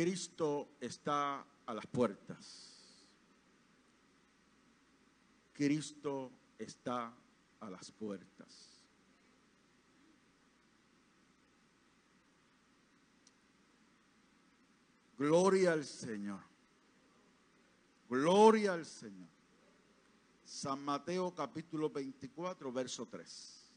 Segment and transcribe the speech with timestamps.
[0.00, 2.94] Cristo está a las puertas.
[5.52, 7.12] Cristo está
[7.58, 8.80] a las puertas.
[15.18, 16.42] Gloria al Señor.
[18.08, 19.28] Gloria al Señor.
[20.44, 23.72] San Mateo capítulo 24, verso 3.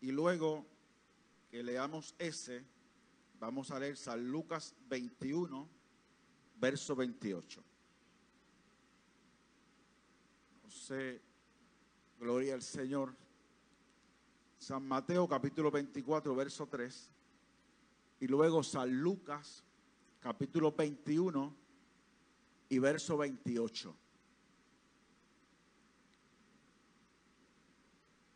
[0.00, 0.64] Y luego
[1.50, 2.77] que leamos ese,
[3.40, 5.68] vamos a leer San Lucas 21,
[6.60, 7.62] verso 28.
[10.64, 11.20] No sé,
[12.18, 13.14] gloria al Señor.
[14.58, 17.10] San Mateo capítulo 24, verso 3.
[18.20, 19.62] Y luego San Lucas
[20.20, 21.54] capítulo 21
[22.68, 23.94] y verso 28.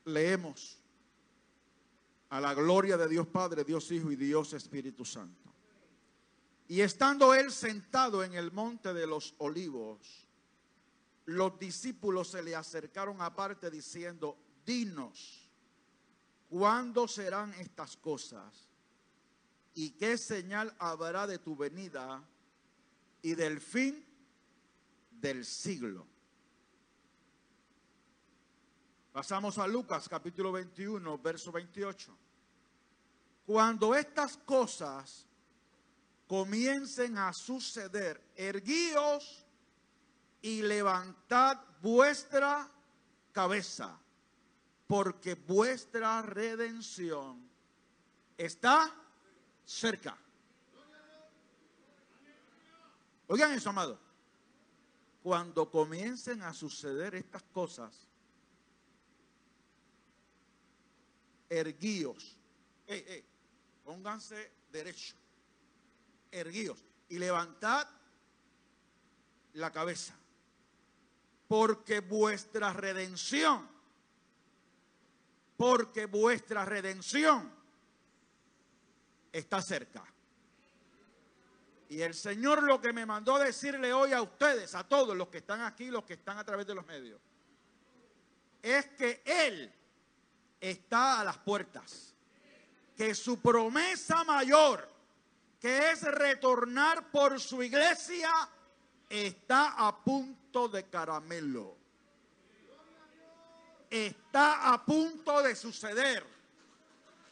[0.05, 0.81] Leemos
[2.33, 5.52] a la gloria de Dios Padre, Dios Hijo y Dios Espíritu Santo.
[6.66, 10.27] Y estando él sentado en el monte de los olivos,
[11.27, 15.47] los discípulos se le acercaron aparte diciendo, dinos,
[16.48, 18.66] ¿cuándo serán estas cosas?
[19.75, 22.27] ¿Y qué señal habrá de tu venida
[23.20, 24.06] y del fin
[25.10, 26.06] del siglo?
[29.13, 32.17] Pasamos a Lucas capítulo 21, verso 28.
[33.45, 35.27] Cuando estas cosas
[36.27, 39.45] comiencen a suceder, erguíos
[40.41, 42.67] y levantad vuestra
[43.33, 44.01] cabeza,
[44.87, 47.51] porque vuestra redención
[48.39, 48.95] está
[49.67, 50.17] cerca.
[53.27, 53.99] Oigan eso, amado.
[55.22, 58.09] Cuando comiencen a suceder estas cosas,
[61.53, 62.37] erguíos.
[63.85, 65.15] pónganse derecho.
[66.31, 66.83] Erguíos.
[67.09, 67.87] Y levantad
[69.55, 70.15] la cabeza.
[71.47, 73.69] Porque vuestra redención,
[75.57, 77.53] porque vuestra redención
[79.31, 80.03] está cerca.
[81.91, 85.39] Y el Señor lo que me mandó decirle hoy a ustedes, a todos los que
[85.39, 87.21] están aquí, los que están a través de los medios,
[88.63, 89.71] es que Él
[90.62, 92.15] está a las puertas.
[92.97, 94.89] Que su promesa mayor,
[95.61, 98.31] que es retornar por su iglesia,
[99.11, 101.77] está a punto de caramelo.
[103.91, 106.25] Está a punto de suceder.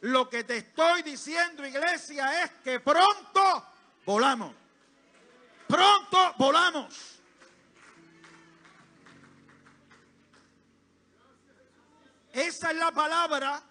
[0.01, 3.65] Lo que te estoy diciendo, iglesia, es que pronto
[4.05, 4.53] volamos.
[5.67, 7.20] Pronto volamos.
[12.31, 13.61] Esa es la palabra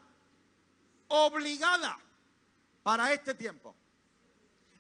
[1.09, 1.99] obligada
[2.83, 3.75] para este tiempo.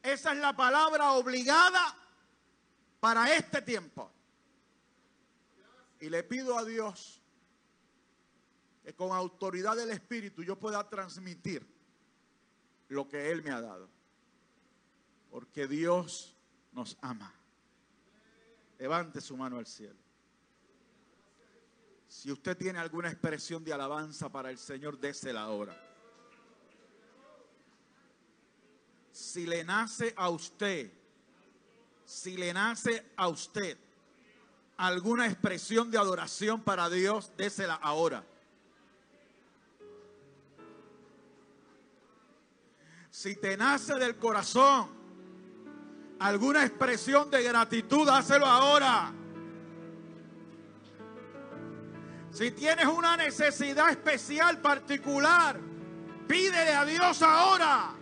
[0.03, 1.95] Esa es la palabra obligada
[3.01, 4.11] para este tiempo.
[6.01, 7.21] Y le pido a Dios
[8.83, 11.67] que con autoridad del Espíritu yo pueda transmitir
[12.89, 13.89] lo que Él me ha dado.
[15.31, 16.35] Porque Dios
[16.73, 17.33] nos ama.
[18.79, 20.10] Levante su mano al cielo.
[22.11, 25.81] Si usted tiene alguna expresión de alabanza para el Señor, désela ahora.
[29.13, 30.91] Si le nace a usted,
[32.05, 33.79] si le nace a usted
[34.77, 38.25] alguna expresión de adoración para Dios, désela ahora.
[43.13, 44.91] Si te nace del corazón
[46.19, 49.15] alguna expresión de gratitud, hácelo ahora.
[52.33, 55.59] Si tienes una necesidad especial, particular,
[56.29, 57.95] pídele a Dios ahora.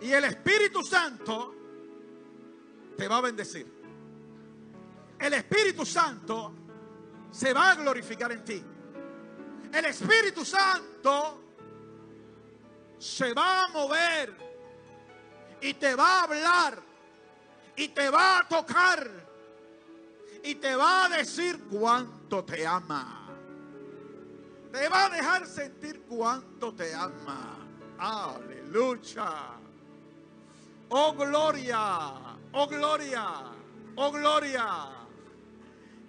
[0.00, 1.54] Y el Espíritu Santo
[2.96, 3.70] te va a bendecir.
[5.18, 6.54] El Espíritu Santo
[7.30, 8.64] se va a glorificar en ti.
[9.72, 11.42] El Espíritu Santo
[12.98, 14.34] se va a mover
[15.60, 16.82] y te va a hablar
[17.76, 19.21] y te va a tocar
[20.42, 23.28] y te va a decir cuánto te ama.
[24.72, 27.58] Te va a dejar sentir cuánto te ama.
[27.98, 29.58] Aleluya.
[30.88, 33.26] Oh gloria, oh gloria,
[33.96, 34.88] oh gloria.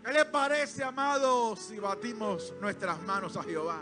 [0.03, 3.79] ¿Qué le parece, amado, si batimos nuestras manos a Jehová?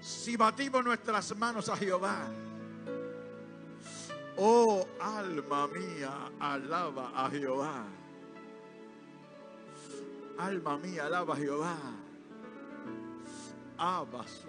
[0.00, 2.26] Si batimos nuestras manos a Jehová.
[4.36, 7.84] Oh alma mía, alaba a Jehová.
[10.38, 11.76] Alma mía, alaba a Jehová.
[13.78, 14.44] abas,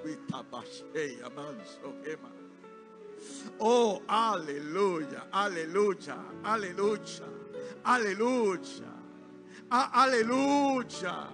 [1.35, 1.93] manso,
[3.59, 7.25] Oh, aleluya, aleluya, aleluya,
[7.83, 8.91] aleluya,
[9.69, 11.27] aleluya.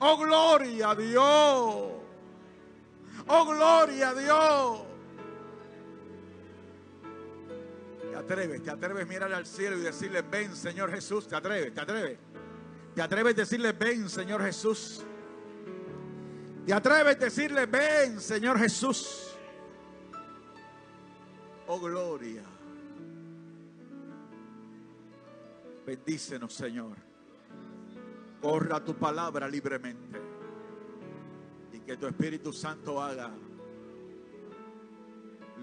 [0.00, 1.92] Oh, gloria a Dios.
[3.28, 4.80] Oh, gloria a Dios.
[8.10, 11.26] Te atreves, te atreves a mirar al cielo y decirle, ven Señor Jesús.
[11.26, 12.18] Te atreves, te atreves.
[12.98, 15.04] Te atreves a decirle, ven Señor Jesús.
[16.66, 19.36] Te atreves a decirle, ven Señor Jesús.
[21.68, 22.42] Oh, gloria.
[25.86, 26.96] Bendícenos, Señor.
[28.42, 30.20] Corra tu palabra libremente.
[31.74, 33.30] Y que tu Espíritu Santo haga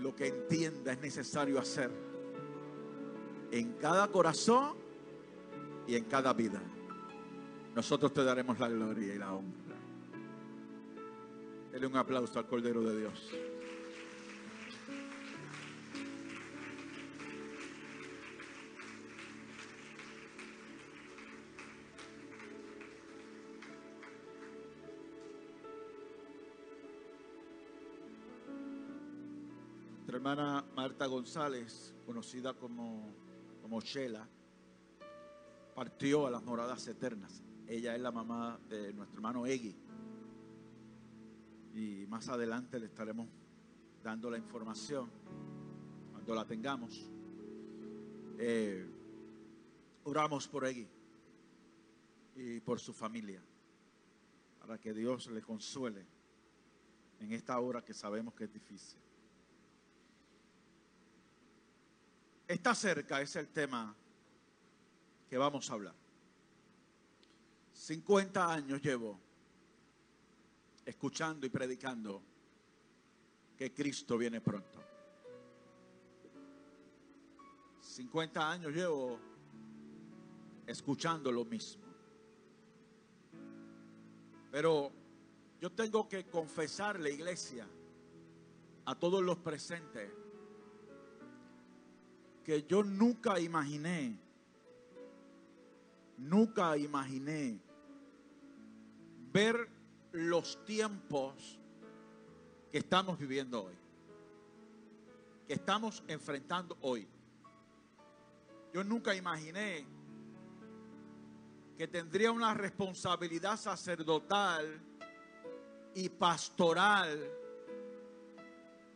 [0.01, 1.91] lo que entienda es necesario hacer
[3.51, 4.77] en cada corazón
[5.85, 6.61] y en cada vida.
[7.75, 9.75] Nosotros te daremos la gloria y la honra.
[11.73, 13.29] Dele un aplauso al Cordero de Dios.
[29.97, 33.13] Nuestra hermana Marta González, conocida como,
[33.61, 34.25] como Shela,
[35.75, 37.43] partió a las moradas eternas.
[37.67, 39.75] Ella es la mamá de nuestro hermano Egui.
[41.73, 43.27] Y más adelante le estaremos
[44.03, 45.09] dando la información
[46.11, 47.09] cuando la tengamos.
[48.37, 48.85] Eh,
[50.03, 50.87] oramos por Egui
[52.35, 53.41] y por su familia
[54.59, 56.05] para que Dios le consuele
[57.19, 58.99] en esta hora que sabemos que es difícil.
[62.47, 63.95] Está cerca, es el tema
[65.27, 66.04] que vamos a hablar.
[67.75, 69.19] 50 años llevo
[70.85, 72.21] escuchando y predicando
[73.57, 74.81] que Cristo viene pronto.
[77.81, 79.19] 50 años llevo
[80.65, 81.83] escuchando lo mismo.
[84.51, 84.91] Pero
[85.59, 87.67] yo tengo que confesarle, iglesia,
[88.85, 90.11] a todos los presentes,
[92.43, 94.17] que yo nunca imaginé,
[96.17, 97.59] nunca imaginé
[99.31, 99.69] ver
[100.11, 101.59] los tiempos
[102.71, 103.75] que estamos viviendo hoy,
[105.47, 107.07] que estamos enfrentando hoy.
[108.73, 109.85] Yo nunca imaginé
[111.77, 114.81] que tendría una responsabilidad sacerdotal
[115.93, 117.29] y pastoral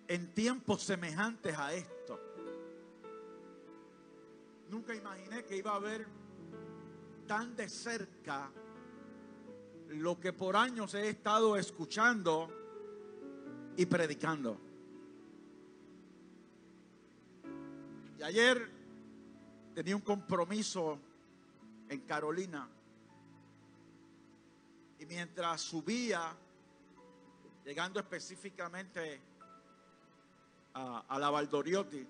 [0.07, 2.19] en tiempos semejantes a esto.
[4.69, 6.18] Nunca imaginé que iba a ver
[7.29, 8.49] tan de cerca
[9.89, 12.49] lo que por años he estado escuchando
[13.77, 14.59] y predicando.
[18.17, 18.67] Y ayer
[19.75, 20.97] tenía un compromiso
[21.87, 22.67] en Carolina.
[24.97, 26.35] Y mientras subía,
[27.63, 29.21] llegando específicamente
[30.73, 32.07] a, la Valdoriotti,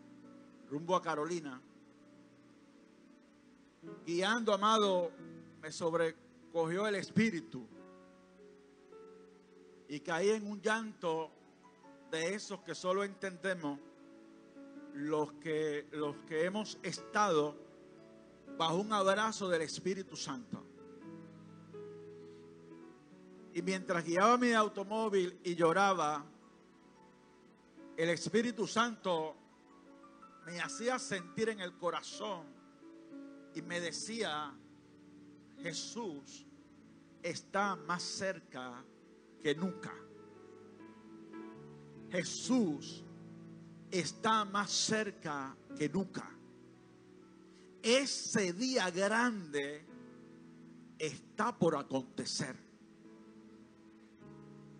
[0.69, 1.61] rumbo a Carolina,
[4.05, 5.11] guiando, amado,
[5.61, 6.15] me sobre
[6.51, 7.67] cogió el espíritu
[9.87, 11.31] y caí en un llanto
[12.11, 13.79] de esos que solo entendemos
[14.93, 17.55] los que, los que hemos estado
[18.57, 20.63] bajo un abrazo del Espíritu Santo.
[23.53, 26.25] Y mientras guiaba mi automóvil y lloraba,
[27.97, 29.35] el Espíritu Santo
[30.45, 32.58] me hacía sentir en el corazón
[33.55, 34.53] y me decía,
[35.61, 36.45] Jesús
[37.21, 38.83] está más cerca
[39.41, 39.93] que nunca.
[42.11, 43.03] Jesús
[43.91, 46.29] está más cerca que nunca.
[47.81, 49.85] Ese día grande
[50.97, 52.55] está por acontecer.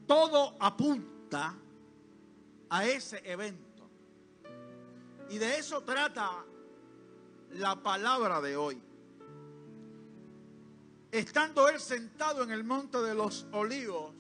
[0.06, 1.56] Todo apunta
[2.70, 3.90] a ese evento.
[5.30, 6.44] Y de eso trata
[7.52, 8.82] la palabra de hoy.
[11.12, 14.14] Estando él sentado en el monte de los olivos,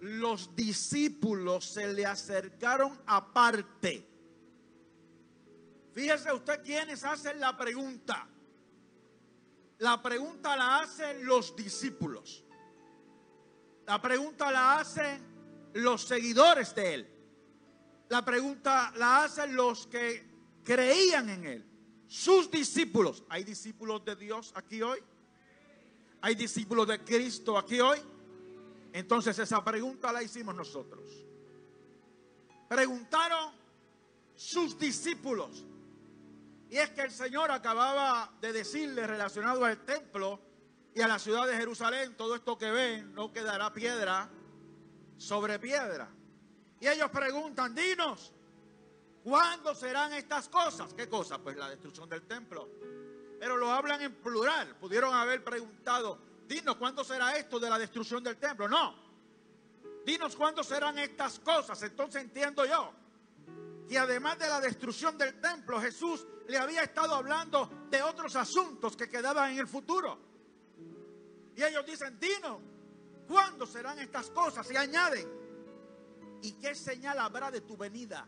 [0.00, 4.06] los discípulos se le acercaron aparte.
[5.94, 8.26] Fíjese usted quiénes hacen la pregunta.
[9.78, 12.44] La pregunta la hacen los discípulos.
[13.86, 15.20] La pregunta la hacen
[15.74, 17.08] los seguidores de él.
[18.08, 21.71] La pregunta la hacen los que creían en él.
[22.12, 23.24] Sus discípulos.
[23.30, 24.98] ¿Hay discípulos de Dios aquí hoy?
[26.20, 27.98] ¿Hay discípulos de Cristo aquí hoy?
[28.92, 31.08] Entonces esa pregunta la hicimos nosotros.
[32.68, 33.54] Preguntaron
[34.36, 35.64] sus discípulos.
[36.68, 40.38] Y es que el Señor acababa de decirle relacionado al templo
[40.94, 44.28] y a la ciudad de Jerusalén, todo esto que ven no quedará piedra
[45.16, 46.10] sobre piedra.
[46.78, 48.34] Y ellos preguntan, dinos,
[49.22, 50.94] ¿cuándo serán estas cosas?
[50.94, 51.38] ¿Qué cosas?
[51.38, 52.68] Pues la destrucción del templo.
[53.38, 54.76] Pero lo hablan en plural.
[54.76, 58.68] Pudieron haber preguntado, dinos, ¿cuándo será esto de la destrucción del templo?
[58.68, 58.94] No.
[60.04, 61.82] Dinos cuándo serán estas cosas.
[61.82, 62.92] Entonces entiendo yo
[63.88, 68.96] que además de la destrucción del templo, Jesús le había estado hablando de otros asuntos
[68.96, 70.18] que quedaban en el futuro.
[71.56, 72.58] Y ellos dicen, dinos,
[73.28, 74.70] ¿cuándo serán estas cosas?
[74.70, 75.28] Y añaden,
[76.42, 78.26] ¿y qué señal habrá de tu venida?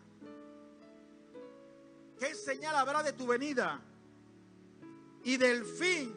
[2.18, 3.80] ¿Qué señal habrá de tu venida?
[5.24, 6.14] Y del fin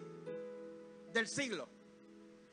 [1.13, 1.67] del siglo.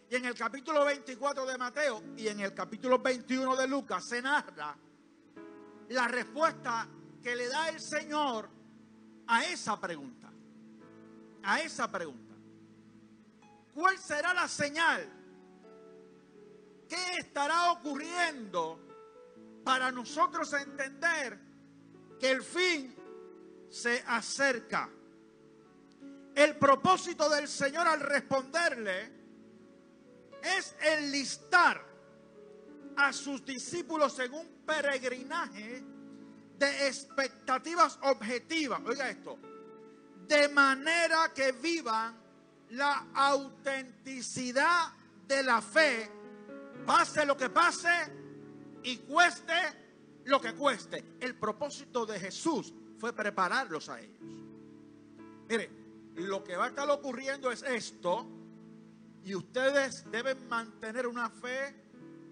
[0.09, 4.23] Y en el capítulo 24 de Mateo y en el capítulo 21 de Lucas se
[4.23, 4.77] narra
[5.89, 6.89] la respuesta
[7.23, 8.49] que le da el Señor
[9.27, 10.31] a esa pregunta.
[11.43, 12.35] A esa pregunta.
[13.75, 15.07] ¿Cuál será la señal?
[16.89, 18.79] ¿Qué estará ocurriendo
[19.65, 21.41] para nosotros entender
[22.21, 22.95] que el fin
[23.75, 24.89] se acerca?
[26.33, 29.13] El propósito del Señor al responderle
[30.43, 31.85] es enlistar
[32.97, 35.83] a sus discípulos en un peregrinaje
[36.57, 38.81] de expectativas objetivas.
[38.87, 39.39] Oiga esto.
[40.29, 42.17] De manera que vivan
[42.71, 44.93] la autenticidad
[45.27, 46.11] de la fe,
[46.87, 47.91] pase lo que pase
[48.85, 49.53] y cueste
[50.27, 51.17] lo que cueste.
[51.21, 54.21] El propósito de Jesús fue prepararlos a ellos.
[55.49, 55.71] Mire,
[56.17, 58.27] lo que va a estar ocurriendo es esto
[59.25, 61.75] y ustedes deben mantener una fe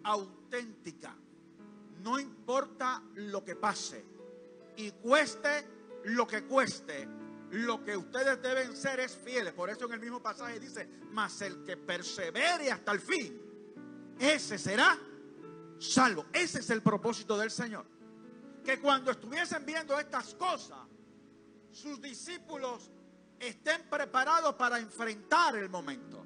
[0.05, 1.15] auténtica.
[2.03, 4.05] No importa lo que pase
[4.77, 5.67] y cueste
[6.05, 7.07] lo que cueste,
[7.53, 9.53] lo que ustedes deben ser es fieles.
[9.53, 13.41] Por eso en el mismo pasaje dice, mas el que persevere hasta el fin,
[14.19, 14.99] ese será
[15.79, 16.27] salvo.
[16.33, 17.85] Ese es el propósito del Señor.
[18.65, 20.79] Que cuando estuviesen viendo estas cosas,
[21.73, 22.91] sus discípulos
[23.39, 26.25] estén preparados para enfrentar el momento.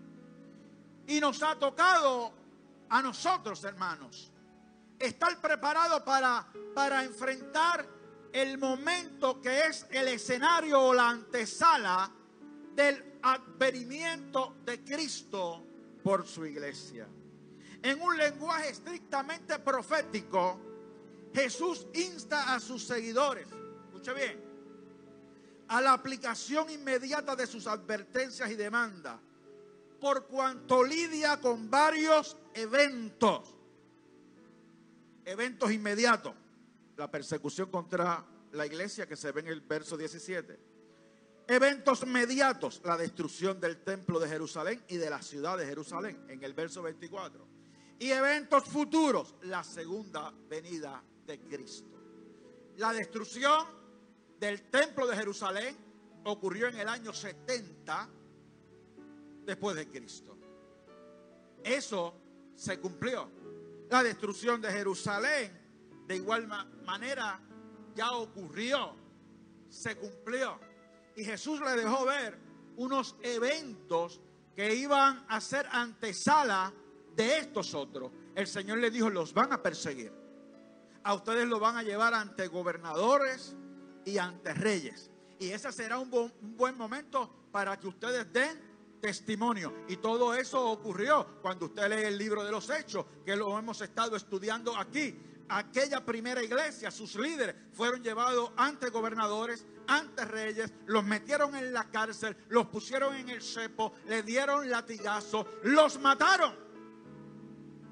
[1.06, 2.32] Y nos ha tocado
[2.88, 4.30] a nosotros, hermanos,
[4.98, 7.86] estar preparados para, para enfrentar
[8.32, 12.10] el momento que es el escenario o la antesala
[12.74, 15.64] del advenimiento de Cristo
[16.02, 17.08] por su iglesia.
[17.82, 20.60] En un lenguaje estrictamente profético,
[21.36, 23.46] Jesús insta a sus seguidores,
[23.88, 24.42] escuche bien,
[25.68, 29.20] a la aplicación inmediata de sus advertencias y demandas,
[30.00, 33.54] por cuanto lidia con varios eventos,
[35.26, 36.32] eventos inmediatos,
[36.96, 40.58] la persecución contra la iglesia que se ve en el verso 17,
[41.48, 46.42] eventos mediatos, la destrucción del templo de Jerusalén y de la ciudad de Jerusalén en
[46.42, 47.46] el verso 24,
[47.98, 51.90] y eventos futuros, la segunda venida de Cristo.
[52.76, 53.66] La destrucción
[54.38, 55.76] del templo de Jerusalén
[56.24, 58.08] ocurrió en el año 70
[59.44, 60.36] después de Cristo.
[61.62, 62.14] Eso
[62.54, 63.30] se cumplió.
[63.88, 66.46] La destrucción de Jerusalén, de igual
[66.84, 67.40] manera,
[67.94, 68.94] ya ocurrió,
[69.68, 70.58] se cumplió.
[71.16, 72.38] Y Jesús le dejó ver
[72.76, 74.20] unos eventos
[74.54, 76.72] que iban a ser antesala
[77.14, 78.10] de estos otros.
[78.34, 80.12] El Señor le dijo, los van a perseguir.
[81.06, 83.54] A ustedes los van a llevar ante gobernadores
[84.04, 85.08] y ante reyes.
[85.38, 89.72] Y ese será un, un buen momento para que ustedes den testimonio.
[89.86, 93.80] Y todo eso ocurrió cuando usted lee el libro de los hechos, que lo hemos
[93.82, 95.16] estado estudiando aquí.
[95.48, 101.88] Aquella primera iglesia, sus líderes fueron llevados ante gobernadores, ante reyes, los metieron en la
[101.88, 106.52] cárcel, los pusieron en el cepo, le dieron latigazo, los mataron.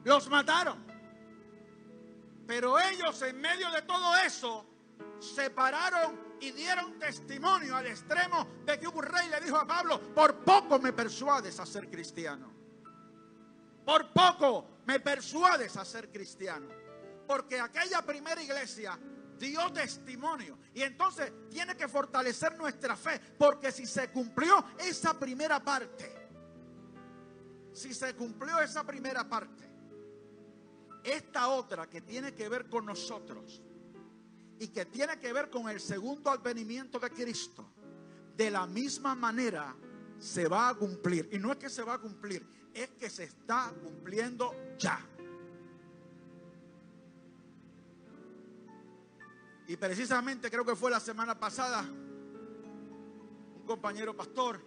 [0.02, 0.93] Los mataron.
[2.46, 4.66] Pero ellos en medio de todo eso
[5.18, 10.00] se pararon y dieron testimonio al extremo de que un rey le dijo a Pablo,
[10.14, 12.52] por poco me persuades a ser cristiano.
[13.84, 16.68] Por poco me persuades a ser cristiano.
[17.26, 18.98] Porque aquella primera iglesia
[19.38, 20.58] dio testimonio.
[20.74, 23.20] Y entonces tiene que fortalecer nuestra fe.
[23.38, 26.28] Porque si se cumplió esa primera parte,
[27.72, 29.73] si se cumplió esa primera parte,
[31.04, 33.62] esta otra que tiene que ver con nosotros
[34.58, 37.70] y que tiene que ver con el segundo advenimiento de Cristo,
[38.34, 39.76] de la misma manera
[40.18, 41.28] se va a cumplir.
[41.30, 44.99] Y no es que se va a cumplir, es que se está cumpliendo ya.
[49.66, 54.58] Y precisamente creo que fue la semana pasada, un compañero pastor,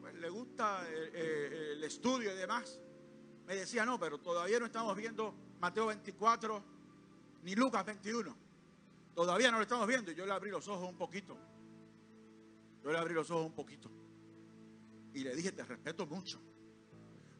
[0.00, 2.80] pues le gusta el, el estudio y demás,
[3.46, 6.62] me decía, no, pero todavía no estamos viendo Mateo 24
[7.42, 8.36] ni Lucas 21.
[9.14, 10.10] Todavía no lo estamos viendo.
[10.10, 11.36] Y yo le abrí los ojos un poquito.
[12.82, 13.90] Yo le abrí los ojos un poquito.
[15.14, 16.40] Y le dije, te respeto mucho.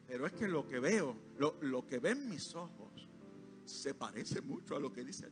[0.07, 3.09] Pero es que lo que veo, lo, lo que ven mis ojos,
[3.65, 5.29] se parece mucho a lo que dice.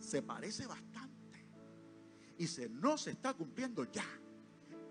[0.00, 1.46] Se parece bastante.
[2.38, 4.06] Y si no se está cumpliendo ya,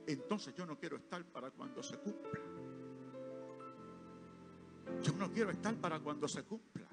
[0.05, 2.39] entonces yo no quiero estar para cuando se cumpla.
[5.01, 6.87] Yo no quiero estar para cuando se cumpla.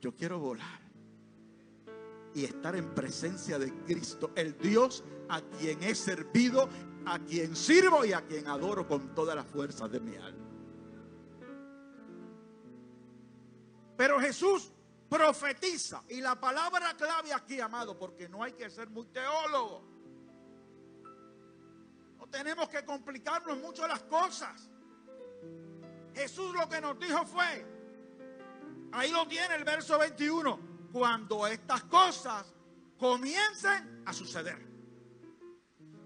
[0.00, 0.88] Yo quiero volar
[2.34, 6.68] y estar en presencia de Cristo, el Dios a quien he servido,
[7.06, 10.46] a quien sirvo y a quien adoro con todas las fuerzas de mi alma.
[13.96, 14.70] Pero Jesús
[15.08, 19.82] profetiza y la palabra clave aquí, amado, porque no hay que ser muy teólogo.
[22.18, 24.70] No tenemos que complicarnos mucho las cosas.
[26.18, 27.64] Jesús lo que nos dijo fue,
[28.90, 30.58] ahí lo tiene el verso 21,
[30.92, 32.44] cuando estas cosas
[32.98, 34.66] comiencen a suceder.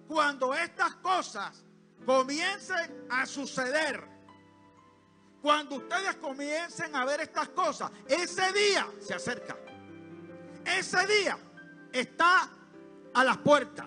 [0.07, 1.65] Cuando estas cosas
[2.05, 4.07] comiencen a suceder.
[5.41, 9.57] Cuando ustedes comiencen a ver estas cosas, ese día se acerca.
[10.67, 11.39] Ese día
[11.91, 12.51] está
[13.15, 13.87] a las puertas.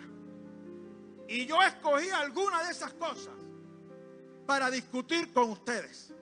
[1.28, 3.36] Y yo escogí alguna de esas cosas
[4.48, 6.15] para discutir con ustedes.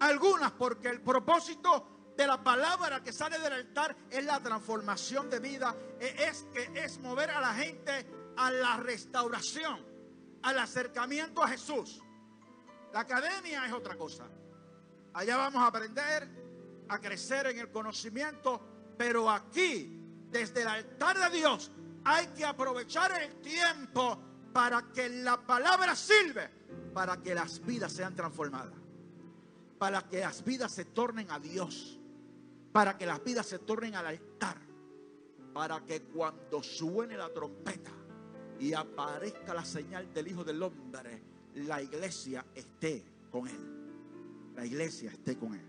[0.00, 5.38] Algunas porque el propósito de la palabra que sale del altar es la transformación de
[5.38, 9.84] vida, e, es que es mover a la gente a la restauración,
[10.42, 12.00] al acercamiento a Jesús.
[12.94, 14.26] La academia es otra cosa.
[15.12, 16.28] Allá vamos a aprender
[16.88, 21.70] a crecer en el conocimiento, pero aquí, desde el altar de Dios,
[22.04, 24.18] hay que aprovechar el tiempo
[24.52, 26.48] para que la palabra sirve,
[26.94, 28.79] para que las vidas sean transformadas
[29.80, 31.98] para que las vidas se tornen a Dios,
[32.70, 34.58] para que las vidas se tornen al altar,
[35.54, 37.90] para que cuando suene la trompeta
[38.58, 41.22] y aparezca la señal del Hijo del Hombre,
[41.54, 44.52] la iglesia esté con él.
[44.54, 45.66] La iglesia esté con él.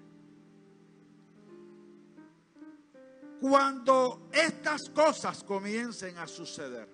[3.39, 6.89] Cuando estas cosas comiencen a suceder.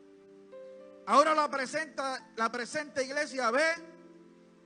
[1.07, 3.96] Ahora la, presenta, la presente iglesia ve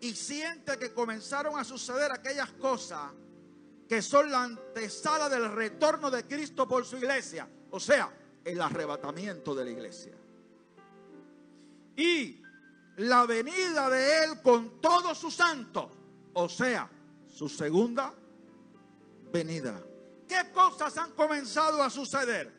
[0.01, 3.11] y siente que comenzaron a suceder aquellas cosas
[3.87, 8.11] que son la antesala del retorno de Cristo por su iglesia, o sea,
[8.43, 10.13] el arrebatamiento de la iglesia.
[11.95, 12.41] Y
[12.97, 15.87] la venida de Él con todos sus santos,
[16.33, 16.89] o sea,
[17.27, 18.13] su segunda
[19.31, 19.83] venida.
[20.27, 22.51] ¿Qué cosas han comenzado a suceder?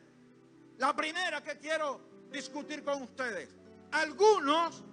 [0.77, 1.99] La primera que quiero
[2.31, 3.49] discutir con ustedes.
[3.91, 4.83] Algunos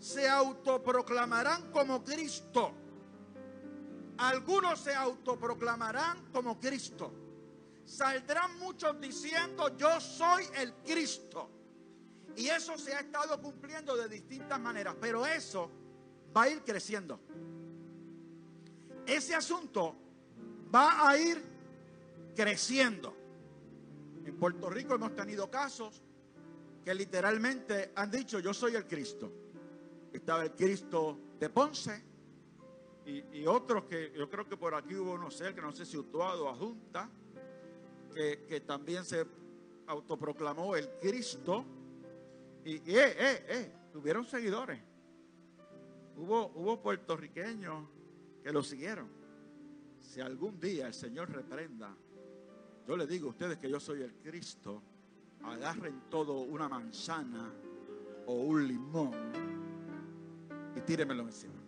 [0.00, 2.72] se autoproclamarán como Cristo.
[4.18, 7.12] Algunos se autoproclamarán como Cristo.
[7.84, 11.50] Saldrán muchos diciendo, yo soy el Cristo.
[12.36, 15.70] Y eso se ha estado cumpliendo de distintas maneras, pero eso
[16.36, 17.18] va a ir creciendo.
[19.06, 19.96] Ese asunto
[20.72, 21.42] va a ir
[22.36, 23.16] creciendo.
[24.24, 26.02] En Puerto Rico hemos tenido casos
[26.84, 29.47] que literalmente han dicho, yo soy el Cristo
[30.12, 32.04] estaba el Cristo de Ponce
[33.06, 36.46] y, otros que yo creo que por aquí hubo uno que no sé si Utuado
[36.46, 37.08] o Junta,
[38.14, 39.26] que, que, también se
[39.86, 41.64] autoproclamó el Cristo
[42.66, 44.78] y, eh, eh, eh, tuvieron seguidores.
[46.16, 47.88] Hubo, hubo puertorriqueños
[48.42, 49.08] que lo siguieron.
[50.02, 51.96] Si algún día el Señor reprenda,
[52.86, 54.82] yo le digo a ustedes que yo soy el Cristo,
[55.44, 57.54] agarren todo una manzana
[58.26, 59.47] o un limón
[60.88, 61.60] tíremelo encima.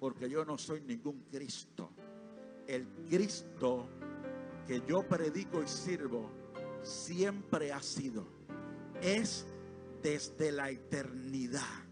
[0.00, 1.90] Porque yo no soy ningún Cristo.
[2.66, 3.86] El Cristo
[4.66, 6.30] que yo predico y sirvo
[6.82, 8.26] siempre ha sido.
[9.02, 9.46] Es
[10.02, 11.84] desde la eternidad.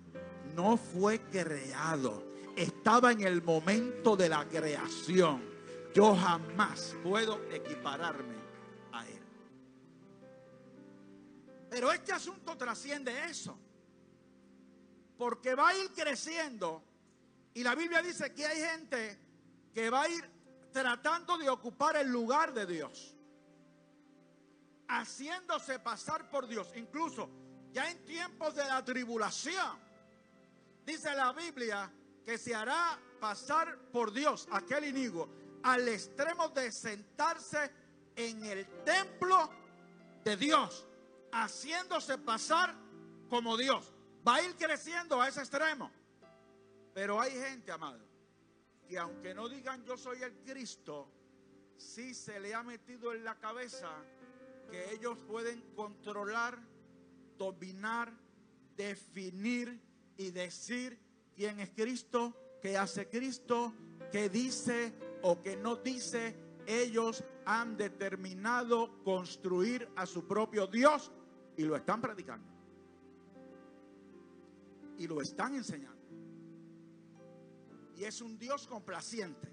[0.54, 2.24] No fue creado.
[2.56, 5.42] Estaba en el momento de la creación.
[5.94, 8.36] Yo jamás puedo equipararme
[8.92, 9.22] a Él.
[11.68, 13.65] Pero este asunto trasciende eso
[15.16, 16.82] porque va a ir creciendo.
[17.54, 19.18] Y la Biblia dice que hay gente
[19.72, 20.30] que va a ir
[20.72, 23.16] tratando de ocupar el lugar de Dios.
[24.88, 26.70] Haciéndose pasar por Dios.
[26.76, 27.30] Incluso
[27.72, 29.78] ya en tiempos de la tribulación.
[30.84, 31.90] Dice la Biblia
[32.24, 35.28] que se hará pasar por Dios aquel inigo
[35.62, 37.70] al extremo de sentarse
[38.14, 39.50] en el templo
[40.24, 40.86] de Dios,
[41.32, 42.74] haciéndose pasar
[43.28, 43.92] como Dios.
[44.26, 45.90] Va a ir creciendo a ese extremo.
[46.92, 48.00] Pero hay gente, amado,
[48.88, 51.08] que aunque no digan yo soy el Cristo,
[51.76, 53.90] sí se le ha metido en la cabeza
[54.70, 56.58] que ellos pueden controlar,
[57.36, 58.12] dominar,
[58.76, 59.80] definir
[60.16, 60.98] y decir
[61.34, 63.74] quién es Cristo, qué hace Cristo,
[64.10, 66.34] qué dice o qué no dice.
[66.66, 71.12] Ellos han determinado construir a su propio Dios
[71.56, 72.55] y lo están predicando.
[74.98, 75.96] Y lo están enseñando.
[77.96, 79.48] Y es un Dios complaciente.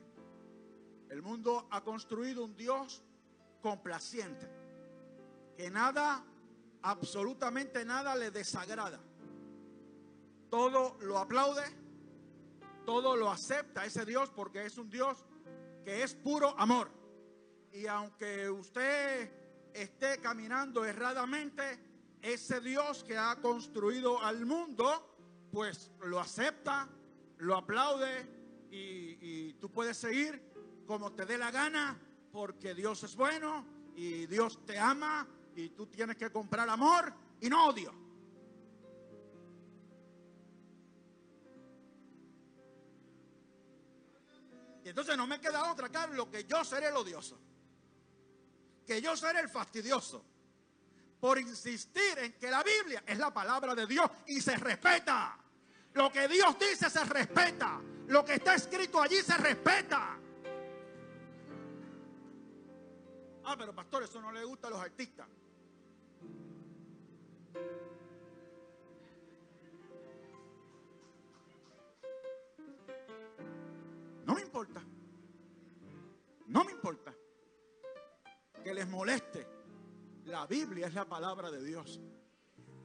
[1.09, 3.03] El mundo ha construido un Dios
[3.61, 4.49] complaciente.
[5.55, 6.25] Que nada,
[6.81, 8.99] absolutamente nada le desagrada.
[10.49, 11.63] Todo lo aplaude,
[12.85, 15.25] todo lo acepta ese Dios porque es un Dios
[15.83, 16.89] que es puro amor.
[17.71, 25.12] Y aunque usted esté caminando erradamente, ese Dios que ha construido al mundo,
[25.53, 26.89] pues lo acepta,
[27.37, 28.27] lo aplaude
[28.71, 30.41] y, tú puedes seguir
[30.87, 31.95] como te dé la gana
[32.31, 33.63] porque Dios es bueno
[33.95, 37.93] y Dios te ama y tú tienes que comprar amor y no odio.
[44.83, 47.39] Y entonces no me queda otra, Carlos, que yo seré el odioso.
[48.87, 50.25] Que yo seré el fastidioso.
[51.19, 55.42] Por insistir en que la Biblia es la palabra de Dios y se respeta.
[55.93, 57.79] Lo que Dios dice se respeta.
[58.07, 60.17] Lo que está escrito allí se respeta.
[63.45, 65.27] Ah, pero pastor, eso no le gusta a los artistas.
[74.25, 74.81] No me importa.
[76.47, 77.13] No me importa
[78.63, 79.45] que les moleste.
[80.25, 81.99] La Biblia es la palabra de Dios.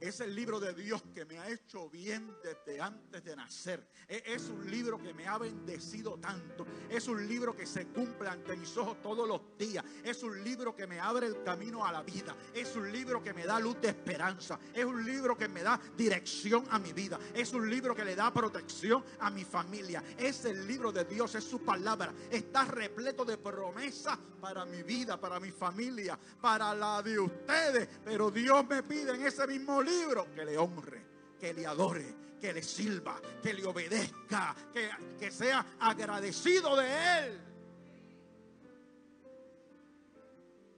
[0.01, 3.85] Es el libro de Dios que me ha hecho bien desde antes de nacer.
[4.07, 6.65] E, es un libro que me ha bendecido tanto.
[6.89, 9.83] Es un libro que se cumple ante mis ojos todos los días.
[10.03, 12.33] Es un libro que me abre el camino a la vida.
[12.53, 14.57] Es un libro que me da luz de esperanza.
[14.73, 17.19] Es un libro que me da dirección a mi vida.
[17.33, 20.01] Es un libro que le da protección a mi familia.
[20.17, 22.13] Es el libro de Dios, es su palabra.
[22.31, 27.89] Está repleto de promesas para mi vida, para mi familia, para la de ustedes.
[28.05, 31.05] Pero Dios me pide en ese mismo libro libro, que le honre,
[31.39, 37.41] que le adore, que le sirva, que le obedezca, que, que sea agradecido de Él.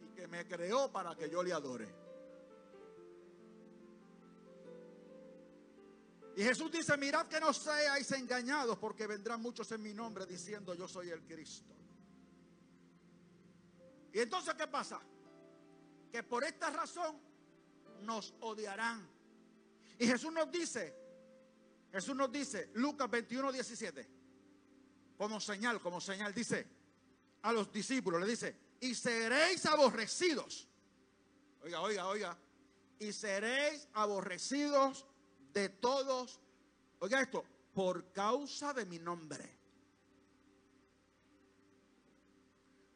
[0.01, 2.01] Y que me creó para que yo le adore.
[6.35, 10.73] Y Jesús dice, mirad que no seáis engañados porque vendrán muchos en mi nombre diciendo
[10.73, 11.75] yo soy el Cristo.
[14.13, 14.99] Y entonces, ¿qué pasa?
[16.11, 17.30] Que por esta razón
[18.01, 19.07] nos odiarán.
[19.99, 20.95] Y Jesús nos dice,
[21.91, 24.09] Jesús nos dice, Lucas 21, 17,
[25.17, 26.65] como señal, como señal, dice
[27.43, 30.67] a los discípulos, le dice, y seréis aborrecidos.
[31.63, 32.37] Oiga, oiga, oiga.
[32.99, 35.05] Y seréis aborrecidos
[35.53, 36.39] de todos.
[36.99, 39.57] Oiga esto, por causa de mi nombre.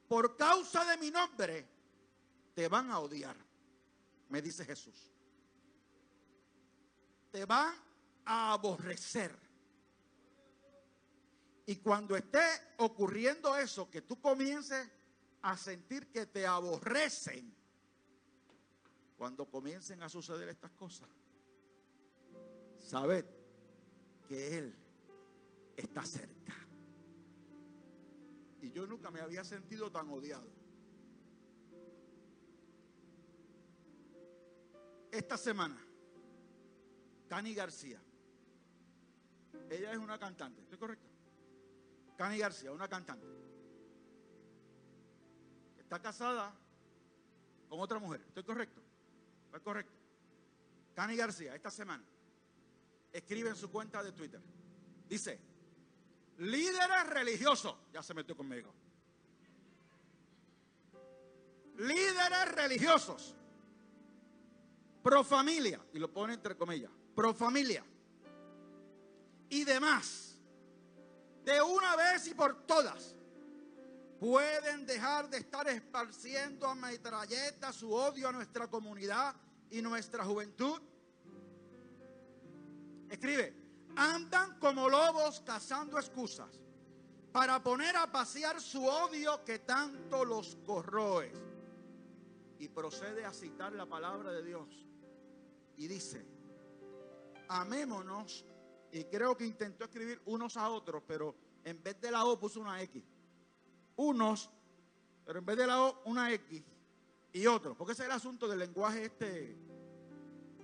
[0.07, 1.67] Por causa de mi nombre,
[2.53, 3.44] te van a odiar
[4.35, 5.13] me dice Jesús.
[7.31, 7.73] Te va
[8.25, 9.33] a aborrecer.
[11.65, 12.43] Y cuando esté
[12.79, 14.91] ocurriendo eso, que tú comiences
[15.41, 17.55] a sentir que te aborrecen,
[19.15, 21.07] cuando comiencen a suceder estas cosas,
[22.77, 23.23] sabed
[24.27, 24.75] que Él
[25.77, 26.57] está cerca.
[28.59, 30.64] Y yo nunca me había sentido tan odiado.
[35.17, 35.78] Esta semana,
[37.28, 38.01] Cani García.
[39.69, 41.08] Ella es una cantante, ¿estoy correcto?
[42.17, 43.25] Cani García, una cantante.
[45.80, 46.54] Está casada
[47.69, 48.82] con otra mujer, ¿estoy correcto?
[49.45, 49.93] ¿Estoy correcto?
[50.93, 52.04] Cani García, esta semana,
[53.12, 54.41] escribe en su cuenta de Twitter.
[55.08, 55.39] Dice,
[56.39, 58.73] líderes religiosos, ya se metió conmigo.
[61.78, 63.36] Líderes religiosos
[65.05, 67.85] pro familia, y lo pone entre comillas, pro familia
[69.47, 70.39] y demás,
[71.43, 73.15] de una vez y por todas,
[74.19, 79.35] pueden dejar de estar esparciendo a metralleta su odio a nuestra comunidad
[79.69, 80.81] y nuestra juventud.
[83.07, 83.55] Escribe,
[83.95, 86.59] andan como lobos cazando excusas
[87.31, 91.31] para poner a pasear su odio que tanto los corroe.
[92.57, 94.84] y procede a citar la palabra de Dios.
[95.77, 96.25] Y dice,
[97.49, 98.45] amémonos,
[98.91, 102.61] y creo que intentó escribir unos a otros, pero en vez de la O puso
[102.61, 103.03] una X.
[103.97, 104.49] Unos,
[105.25, 106.63] pero en vez de la O una X
[107.33, 107.75] y otros.
[107.75, 109.57] Porque ese es el asunto del lenguaje este,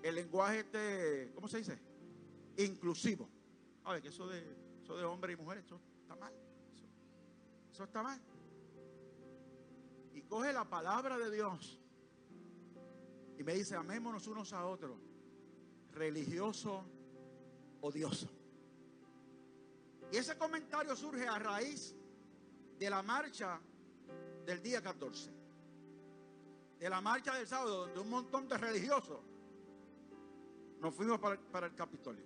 [0.02, 1.78] el lenguaje este, ¿cómo se dice?
[2.58, 3.30] Inclusivo.
[3.84, 4.41] A que eso de,
[4.82, 6.34] eso de hombre y mujer, eso está mal.
[7.74, 8.21] eso está mal.
[10.13, 11.81] Y coge la palabra de Dios
[13.41, 14.95] y me dice, amémonos unos a otros,
[15.93, 16.86] religioso
[17.82, 18.30] odioso.
[20.12, 21.95] Y ese comentario surge a raíz
[22.77, 23.60] de la marcha
[24.45, 25.32] del día 14,
[26.77, 29.19] de la marcha del sábado, donde un montón de religiosos
[30.80, 32.23] nos fuimos para, el Capitolio.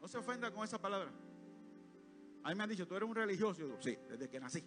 [0.00, 1.10] No se ofenda con esa palabra.
[2.44, 3.58] A mí me han dicho, tú eres un religioso.
[3.58, 4.62] Yo digo, sí, desde que nací.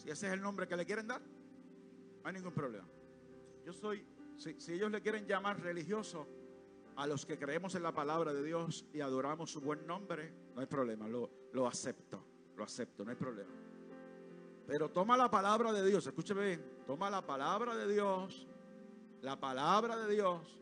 [0.00, 2.88] Si ese es el nombre que le quieren dar, no hay ningún problema.
[3.66, 4.02] Yo soy,
[4.38, 6.26] si, ellos le quieren llamar religioso
[6.96, 10.62] a los que creemos en la palabra de Dios y adoramos su buen nombre, no
[10.62, 12.24] hay problema, lo, lo acepto,
[12.56, 13.50] lo acepto, no hay problema.
[14.66, 18.48] Pero toma la palabra de Dios, escúcheme bien, toma la palabra de Dios,
[19.20, 20.58] la palabra de Dios,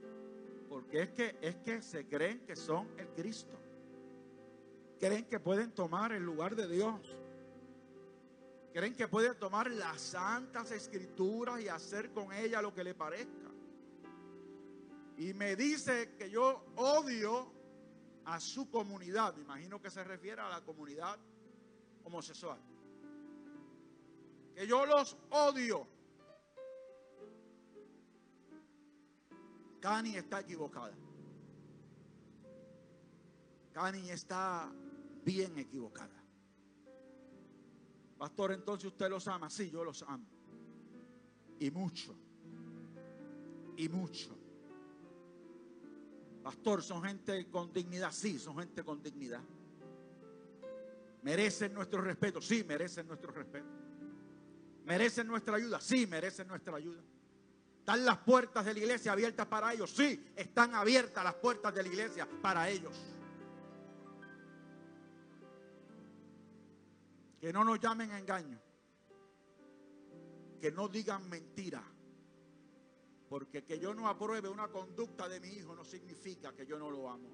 [0.68, 3.57] porque es que, es que se creen que son el Cristo.
[4.98, 7.16] Creen que pueden tomar el lugar de Dios.
[8.78, 13.50] Creen que puede tomar las santas escrituras y hacer con ella lo que le parezca.
[15.16, 17.50] Y me dice que yo odio
[18.24, 19.34] a su comunidad.
[19.34, 21.18] Me imagino que se refiere a la comunidad
[22.04, 22.60] homosexual.
[24.54, 25.84] Que yo los odio.
[29.80, 30.94] Cani está equivocada.
[33.72, 34.70] Cani está
[35.24, 36.17] bien equivocada.
[38.18, 39.48] Pastor, entonces usted los ama.
[39.48, 40.26] Sí, yo los amo.
[41.61, 42.14] Y mucho.
[43.76, 44.37] Y mucho.
[46.42, 48.11] Pastor, son gente con dignidad.
[48.11, 49.42] Sí, son gente con dignidad.
[51.22, 52.40] Merecen nuestro respeto.
[52.40, 53.66] Sí, merecen nuestro respeto.
[54.85, 55.81] Merecen nuestra ayuda.
[55.81, 57.00] Sí, merecen nuestra ayuda.
[57.78, 59.90] ¿Están las puertas de la iglesia abiertas para ellos?
[59.90, 62.94] Sí, están abiertas las puertas de la iglesia para ellos.
[67.40, 68.59] Que no nos llamen a engaño.
[70.61, 71.83] Que no digan mentira.
[73.29, 76.90] Porque que yo no apruebe una conducta de mi hijo no significa que yo no
[76.90, 77.29] lo amo.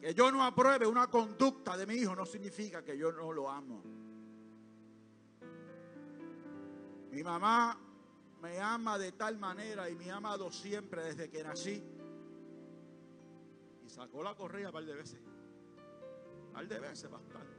[0.00, 3.48] Que yo no apruebe una conducta de mi hijo no significa que yo no lo
[3.48, 3.82] amo.
[7.10, 7.78] Mi mamá
[8.42, 11.82] me ama de tal manera y me ha amado siempre desde que nací.
[13.82, 15.20] Y sacó la correa un par de veces
[16.54, 17.54] al de veces, bastante.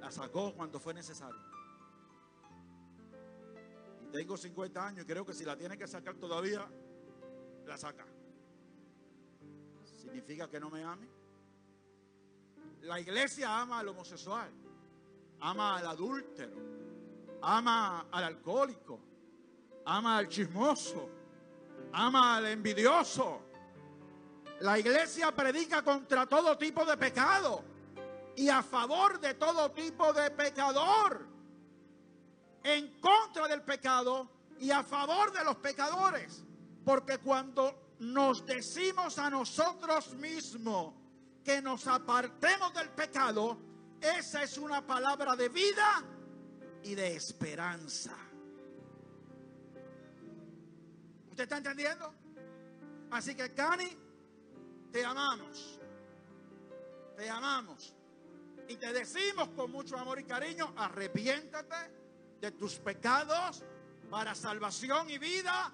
[0.00, 1.40] La sacó cuando fue necesario.
[4.02, 6.68] Y tengo 50 años y creo que si la tiene que sacar todavía,
[7.66, 8.04] la saca.
[9.84, 11.08] ¿Significa que no me ame?
[12.82, 14.50] La iglesia ama al homosexual,
[15.40, 16.56] ama al adúltero,
[17.40, 18.98] ama al alcohólico,
[19.84, 21.08] ama al chismoso,
[21.92, 23.51] ama al envidioso
[24.62, 27.64] la iglesia predica contra todo tipo de pecado
[28.36, 31.26] y a favor de todo tipo de pecador.
[32.62, 36.44] En contra del pecado y a favor de los pecadores.
[36.84, 40.94] Porque cuando nos decimos a nosotros mismos
[41.44, 43.58] que nos apartemos del pecado,
[44.00, 46.04] esa es una palabra de vida
[46.84, 48.14] y de esperanza.
[51.30, 52.14] ¿Usted está entendiendo?
[53.10, 54.11] Así que Cani
[54.92, 55.80] te amamos.
[57.16, 57.94] Te amamos.
[58.68, 61.76] Y te decimos con mucho amor y cariño, arrepiéntate
[62.40, 63.64] de tus pecados
[64.10, 65.72] para salvación y vida,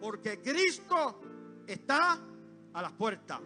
[0.00, 1.20] porque Cristo
[1.66, 2.18] está
[2.72, 3.40] a las puertas.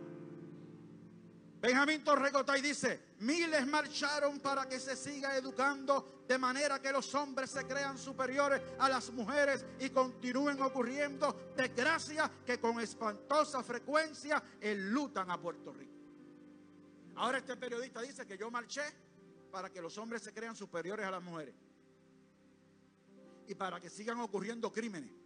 [1.61, 7.51] Benjamín Torrecotay dice, miles marcharon para que se siga educando de manera que los hombres
[7.51, 15.31] se crean superiores a las mujeres y continúen ocurriendo desgracias que con espantosa frecuencia enlutan
[15.31, 15.93] a Puerto Rico.
[17.17, 18.83] Ahora este periodista dice que yo marché
[19.51, 21.55] para que los hombres se crean superiores a las mujeres
[23.47, 25.25] y para que sigan ocurriendo crímenes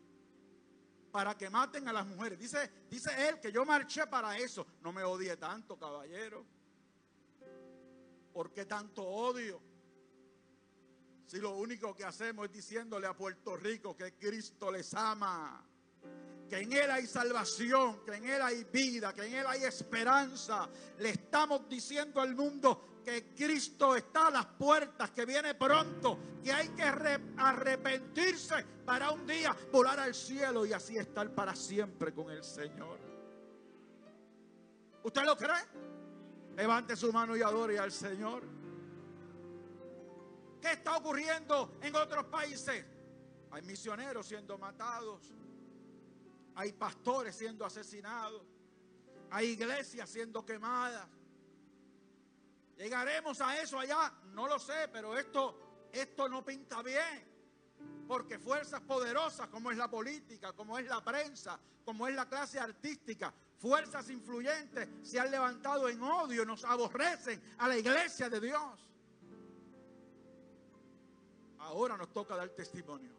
[1.11, 2.39] para que maten a las mujeres.
[2.39, 4.67] Dice, dice él que yo marché para eso.
[4.83, 6.45] No me odie tanto, caballero.
[8.33, 9.61] ¿Por qué tanto odio?
[11.27, 15.63] Si lo único que hacemos es diciéndole a Puerto Rico que Cristo les ama,
[16.49, 20.69] que en Él hay salvación, que en Él hay vida, que en Él hay esperanza.
[20.99, 26.53] Le estamos diciendo al mundo que Cristo está a las puertas, que viene pronto, que
[26.53, 32.31] hay que arrepentirse para un día volar al cielo y así estar para siempre con
[32.31, 32.99] el Señor.
[35.03, 35.98] ¿Usted lo cree?
[36.59, 38.43] Levante su mano y adore al Señor.
[40.61, 42.85] ¿Qué está ocurriendo en otros países?
[43.53, 45.33] Hay misioneros siendo matados,
[46.57, 48.43] hay pastores siendo asesinados,
[49.31, 51.07] hay iglesias siendo quemadas.
[52.77, 54.13] ¿Llegaremos a eso allá?
[54.33, 57.25] No lo sé, pero esto, esto no pinta bien.
[58.09, 62.59] Porque fuerzas poderosas como es la política, como es la prensa, como es la clase
[62.59, 68.89] artística, fuerzas influyentes se han levantado en odio, nos aborrecen a la iglesia de Dios.
[71.59, 73.13] Ahora nos toca dar testimonio.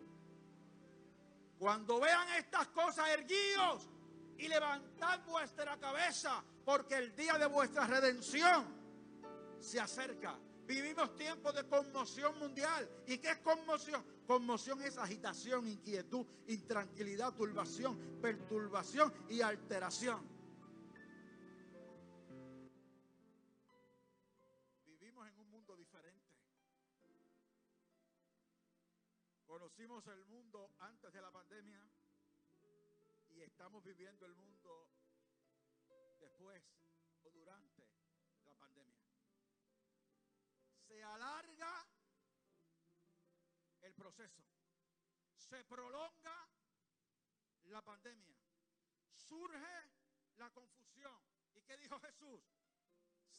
[1.60, 3.89] Cuando vean estas cosas, erguidos
[4.38, 8.65] y levantad vuestra cabeza, porque el día de vuestra redención
[9.60, 10.38] se acerca.
[10.65, 12.89] Vivimos tiempos de conmoción mundial.
[13.08, 14.04] ¿Y qué es conmoción?
[14.29, 20.21] Conmoción es agitación, inquietud, intranquilidad, turbación, perturbación y alteración.
[24.85, 26.31] Vivimos en un mundo diferente.
[29.47, 31.81] Conocimos el mundo antes de la pandemia
[33.29, 34.91] y estamos viviendo el mundo
[36.19, 36.61] después
[37.23, 37.83] o durante
[38.45, 39.01] la pandemia.
[40.87, 41.78] Se alarga
[43.99, 44.43] proceso,
[45.35, 46.47] se prolonga
[47.65, 48.39] la pandemia,
[49.13, 49.91] surge
[50.38, 51.21] la confusión.
[51.53, 52.41] ¿Y qué dijo Jesús?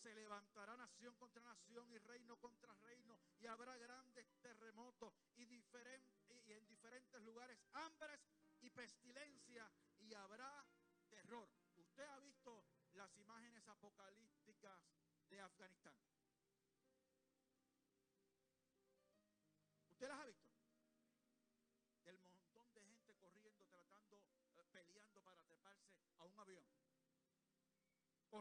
[0.01, 6.53] se levantará nación contra nación y reino contra reino y habrá grandes terremotos y, y
[6.53, 8.20] en diferentes lugares hambres
[8.61, 10.66] y pestilencia y habrá
[11.09, 11.49] terror.
[11.77, 14.81] ¿Usted ha visto las imágenes apocalípticas
[15.29, 15.94] de Afganistán?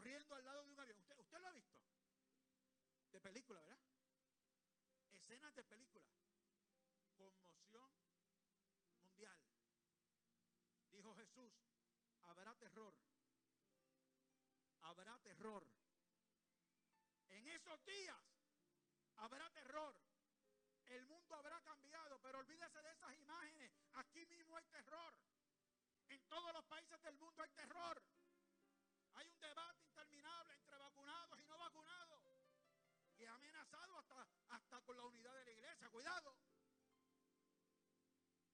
[0.09, 0.97] Corriendo al lado de un avión.
[0.97, 1.77] ¿Usted, usted lo ha visto?
[3.11, 3.79] De película, ¿verdad?
[5.13, 6.07] Escenas de película.
[7.15, 7.91] Conmoción
[8.97, 9.39] mundial.
[10.91, 11.53] Dijo Jesús,
[12.23, 12.95] habrá terror.
[14.81, 15.63] Habrá terror.
[17.29, 18.17] En esos días
[19.17, 19.95] habrá terror.
[20.87, 23.71] El mundo habrá cambiado, pero olvídese de esas imágenes.
[23.93, 25.13] Aquí mismo hay terror.
[26.07, 28.01] En todos los países del mundo hay terror.
[29.13, 29.88] Hay un debate
[33.19, 35.89] que ha amenazado hasta, hasta con la unidad de la iglesia.
[35.89, 36.37] Cuidado.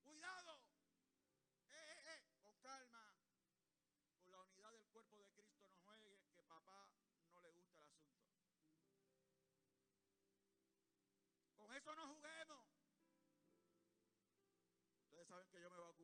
[0.01, 0.60] Cuidado.
[1.69, 2.23] Eh, eh, eh.
[2.41, 3.13] Con calma.
[4.17, 6.89] Con la unidad del cuerpo de Cristo no juegue que papá
[7.30, 8.25] no le gusta el asunto.
[11.58, 12.65] Con eso no juguemos.
[15.04, 15.94] Ustedes saben que yo me vacuné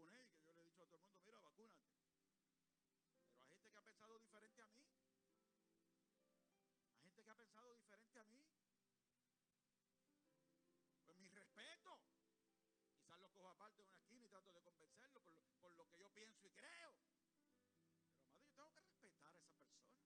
[13.81, 15.21] de una esquina y trato de convencerlo
[15.59, 16.93] por lo, que yo pienso y creo.
[17.01, 19.99] Pero, madre, yo tengo que respetar a esa persona.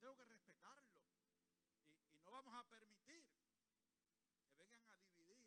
[0.00, 1.00] Tengo que respetarlo.
[1.80, 3.24] Y, y no vamos a permitir
[4.56, 5.38] que vengan a dividir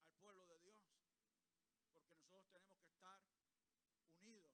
[0.00, 0.80] al pueblo de Dios.
[1.92, 3.20] Porque nosotros tenemos que estar
[4.20, 4.52] unidos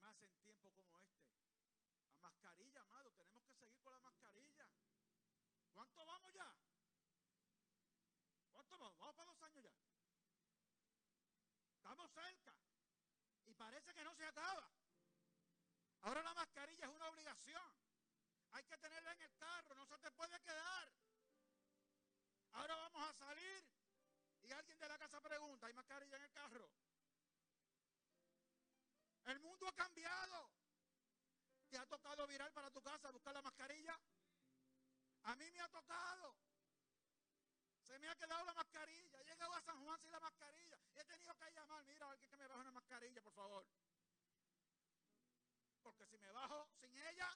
[0.00, 1.32] más en tiempo como este.
[2.12, 4.68] A mascarilla, amado, tenemos que seguir con la mascarilla.
[5.72, 6.54] ¿Cuánto vamos ya?
[8.52, 8.98] ¿Cuánto vamos?
[8.98, 9.91] Vamos para dos años ya.
[11.92, 12.56] Estamos cerca.
[13.44, 14.66] Y parece que no se acaba.
[16.00, 17.62] Ahora la mascarilla es una obligación.
[18.52, 20.90] Hay que tenerla en el carro, no se te puede quedar.
[22.52, 23.66] Ahora vamos a salir
[24.40, 26.70] y alguien de la casa pregunta, ¿hay mascarilla en el carro?
[29.26, 30.50] El mundo ha cambiado.
[31.68, 34.00] ¿Te ha tocado virar para tu casa a buscar la mascarilla?
[35.24, 36.36] A mí me ha tocado.
[37.92, 39.20] Se me ha quedado la mascarilla.
[39.20, 40.78] He llegado a San Juan sin la mascarilla.
[40.94, 41.84] He tenido que llamar.
[41.84, 43.66] Mira, alguien que me baje una mascarilla, por favor.
[45.82, 47.28] Porque si me bajo sin ella,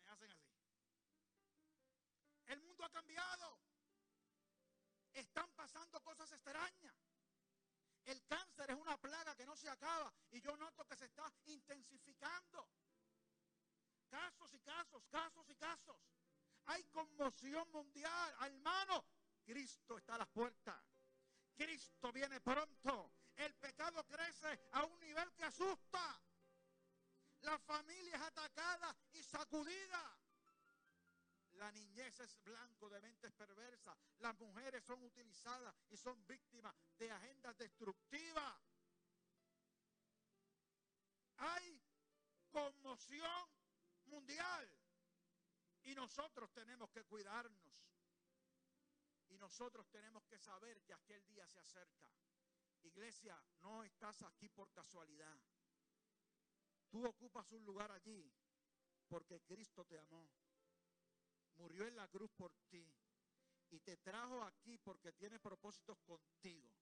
[0.00, 0.56] me hacen así.
[2.46, 3.60] El mundo ha cambiado.
[5.12, 6.96] Están pasando cosas extrañas.
[8.06, 11.30] El cáncer es una plaga que no se acaba y yo noto que se está
[11.44, 12.66] intensificando.
[14.08, 16.00] Casos y casos, casos y casos.
[16.68, 18.34] Hay conmoción mundial.
[18.40, 19.04] Hermano,
[19.44, 20.76] Cristo está a las puertas.
[21.54, 23.12] Cristo viene pronto.
[23.36, 26.20] el pecado crece a un nivel que asusta.
[27.42, 30.18] La familia es atacada y sacudida.
[31.52, 33.96] La niñez es blanco de mentes perversas.
[34.18, 38.07] Las mujeres son utilizadas y son víctimas de agendas destructivas.
[46.08, 47.84] Nosotros tenemos que cuidarnos.
[49.28, 52.08] Y nosotros tenemos que saber que aquel día se acerca.
[52.82, 55.38] Iglesia, no estás aquí por casualidad.
[56.88, 58.32] Tú ocupas un lugar allí
[59.06, 60.30] porque Cristo te amó.
[61.56, 62.90] Murió en la cruz por ti.
[63.68, 66.72] Y te trajo aquí porque tiene propósitos contigo.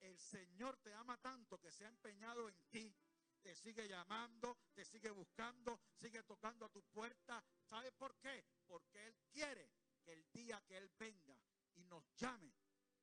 [0.00, 2.94] El Señor te ama tanto que se ha empeñado en ti.
[3.42, 7.42] Te sigue llamando, te sigue buscando, sigue tocando a tu puerta.
[7.68, 8.44] ¿Sabes por qué?
[8.66, 9.70] Porque Él quiere
[10.02, 11.38] que el día que Él venga
[11.74, 12.52] y nos llame,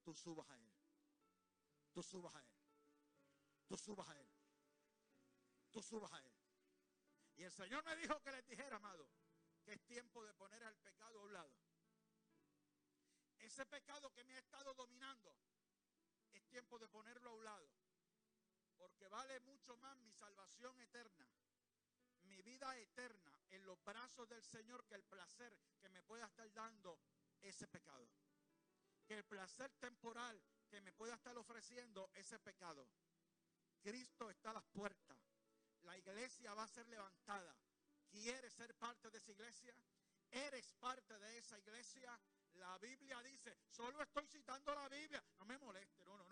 [0.04, 0.74] tú subas a Él.
[1.92, 2.52] Tú subas a Él.
[3.68, 4.30] Tú subas a Él.
[5.72, 6.32] Tú subas a Él.
[7.38, 9.10] Y el Señor me dijo que les dijera, amado,
[9.64, 11.54] que es tiempo de poner al pecado a un lado.
[13.40, 15.36] Ese pecado que me ha estado dominando,
[16.32, 17.70] es tiempo de ponerlo a un lado.
[18.78, 21.28] Porque vale mucho más mi salvación eterna,
[22.24, 26.52] mi vida eterna en los brazos del Señor que el placer que me pueda estar
[26.54, 27.00] dando
[27.42, 28.08] ese pecado.
[29.06, 32.88] Que el placer temporal que me pueda estar ofreciendo ese pecado.
[33.82, 35.18] Cristo está a las puertas.
[35.84, 37.56] La iglesia va a ser levantada.
[38.10, 39.76] ¿Quieres ser parte de esa iglesia?
[40.32, 42.20] ¿Eres parte de esa iglesia?
[42.54, 45.24] La Biblia dice, solo estoy citando la Biblia.
[45.38, 46.25] No me moleste, no, no,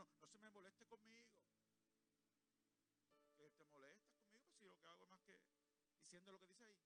[6.14, 6.78] diciendo lo que dice ahí.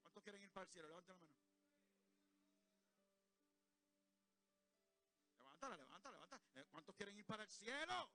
[0.00, 0.88] ¿Cuántos quieren ir para el cielo?
[0.88, 1.36] Levanten la mano.
[5.36, 6.42] Levántala, levántala, levántala.
[6.54, 8.08] Eh, ¿Cuántos quieren ir para el cielo?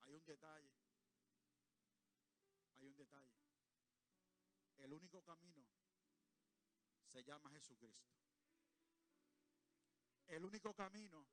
[0.00, 0.72] Hay un detalle.
[2.78, 3.36] Hay un detalle.
[4.78, 5.68] El único camino
[7.12, 8.31] se llama Jesucristo.
[10.32, 11.26] El único camino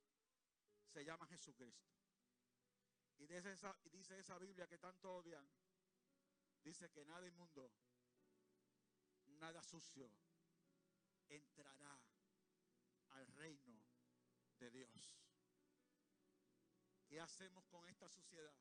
[0.85, 1.89] se llama Jesucristo.
[3.17, 5.49] Y dice esa, dice esa Biblia que tanto odian.
[6.61, 7.71] Dice que nada inmundo,
[9.39, 10.11] nada sucio
[11.29, 11.97] entrará
[13.11, 13.81] al reino
[14.57, 15.15] de Dios.
[17.07, 18.59] ¿Qué hacemos con esta suciedad?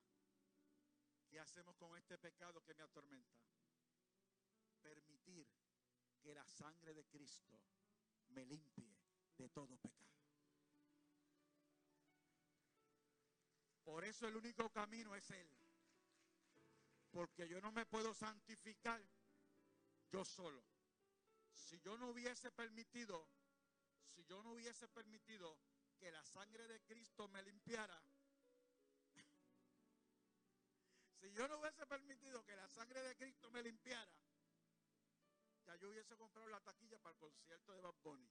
[1.26, 3.42] ¿Qué hacemos con este pecado que me atormenta?
[4.80, 5.48] Permitir
[6.20, 7.60] que la sangre de Cristo
[8.28, 8.96] me limpie
[9.36, 10.17] de todo pecado.
[13.88, 15.50] Por eso el único camino es Él.
[17.10, 19.02] Porque yo no me puedo santificar
[20.12, 20.62] yo solo.
[21.54, 23.26] Si yo no hubiese permitido,
[24.14, 25.58] si yo no hubiese permitido
[25.98, 27.98] que la sangre de Cristo me limpiara,
[31.20, 34.12] si yo no hubiese permitido que la sangre de Cristo me limpiara,
[35.64, 38.30] ya yo hubiese comprado la taquilla para el concierto de Bad Bunny.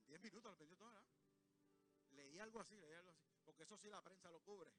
[0.00, 0.79] En 10 minutos lo vendió.
[2.40, 3.22] Algo así, leí algo así.
[3.44, 4.72] Porque eso sí la prensa lo cubre.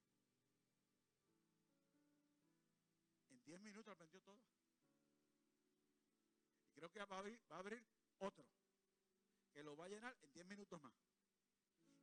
[3.30, 4.42] En 10 minutos lo vendió todo.
[6.66, 7.86] Y creo que va a, abrir, va a abrir
[8.20, 8.46] otro.
[9.52, 10.94] Que lo va a llenar en 10 minutos más.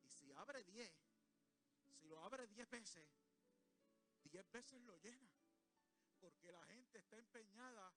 [0.02, 0.92] Y si abre 10,
[1.98, 3.08] si lo abre 10 veces,
[4.24, 5.28] 10 veces lo llena.
[6.20, 7.92] Porque la gente está empeñada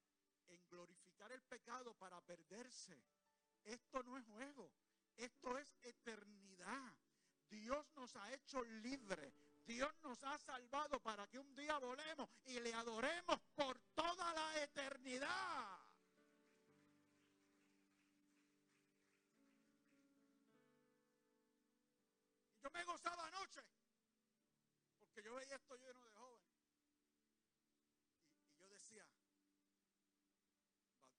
[0.48, 3.04] en glorificar el pecado para perderse.
[3.64, 4.72] Esto no es juego,
[5.18, 7.01] esto es eternidad.
[7.52, 9.34] Dios nos ha hecho libres.
[9.66, 14.64] Dios nos ha salvado para que un día volemos y le adoremos por toda la
[14.64, 15.78] eternidad.
[22.64, 23.62] Yo me gozaba anoche
[24.98, 26.48] porque yo veía esto lleno de jóvenes.
[28.48, 29.06] Y, yo decía,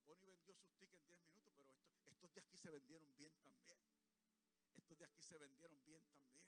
[0.06, 3.31] Bad vendió sus tickets en 10 minutos, pero estos, estos de aquí se vendieron bien
[5.04, 6.44] aquí se vendieron bien también.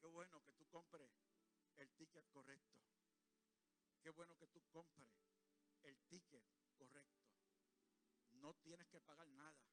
[0.00, 1.10] Qué bueno que tú compres
[1.76, 2.78] el ticket correcto.
[4.02, 5.08] Qué bueno que tú compres
[5.82, 6.44] el ticket
[6.76, 7.24] correcto.
[8.32, 9.64] No tienes que pagar nada.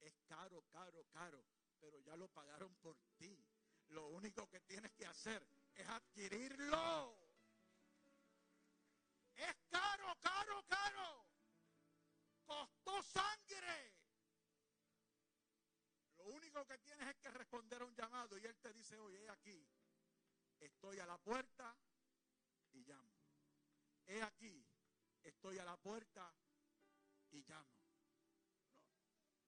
[0.00, 1.44] Es caro, caro, caro,
[1.78, 3.42] pero ya lo pagaron por ti.
[3.88, 7.16] Lo único que tienes que hacer es adquirirlo.
[9.34, 11.29] Es caro, caro, caro.
[16.60, 19.66] Único que tienes es que responder a un llamado y Él te dice, oye, aquí,
[20.58, 21.74] estoy a la puerta
[22.72, 23.14] y llamo.
[25.64, 26.34] la puerta
[27.30, 27.70] y llamo.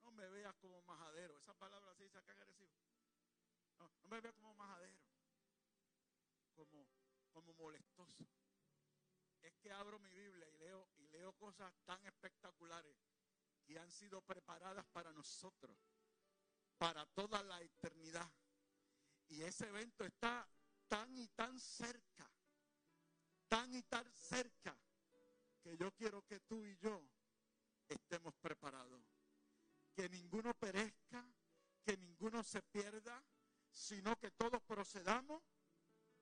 [0.03, 1.37] No, me veas como majadero.
[1.37, 2.73] Esa palabra se dice acá agresivo.
[3.79, 4.99] No, no me veas como majadero.
[6.55, 6.87] Como,
[7.33, 8.25] como molestoso.
[9.43, 12.97] Es que abro mi Biblia y leo, y leo cosas tan espectaculares
[13.65, 15.77] que han sido preparadas para nosotros,
[16.83, 18.29] para toda la eternidad.
[19.29, 20.45] Y ese evento está
[20.89, 22.29] tan y tan cerca,
[23.47, 24.77] tan y tan cerca,
[25.63, 27.09] que yo quiero que tú y yo
[27.87, 29.01] estemos preparados.
[29.95, 31.25] Que ninguno perezca,
[31.85, 33.25] que ninguno se pierda,
[33.71, 35.41] sino que todos procedamos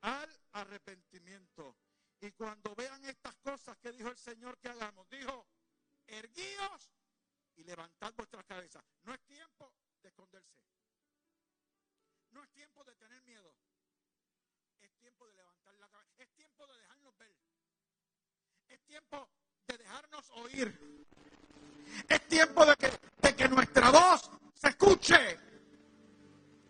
[0.02, 1.74] al arrepentimiento.
[2.20, 5.46] Y cuando vean estas cosas que dijo el Señor que hagamos, dijo,
[6.06, 6.92] erguíos
[7.54, 8.84] y levantad vuestras cabezas.
[9.04, 9.72] No es tiempo
[12.32, 13.54] No es tiempo de tener miedo.
[14.80, 16.12] Es tiempo de levantar la cabeza.
[16.18, 17.34] Es tiempo de dejarnos ver.
[18.68, 19.28] Es tiempo
[19.66, 20.80] de dejarnos oír.
[22.08, 25.38] Es tiempo de que nuestra voz se escuche.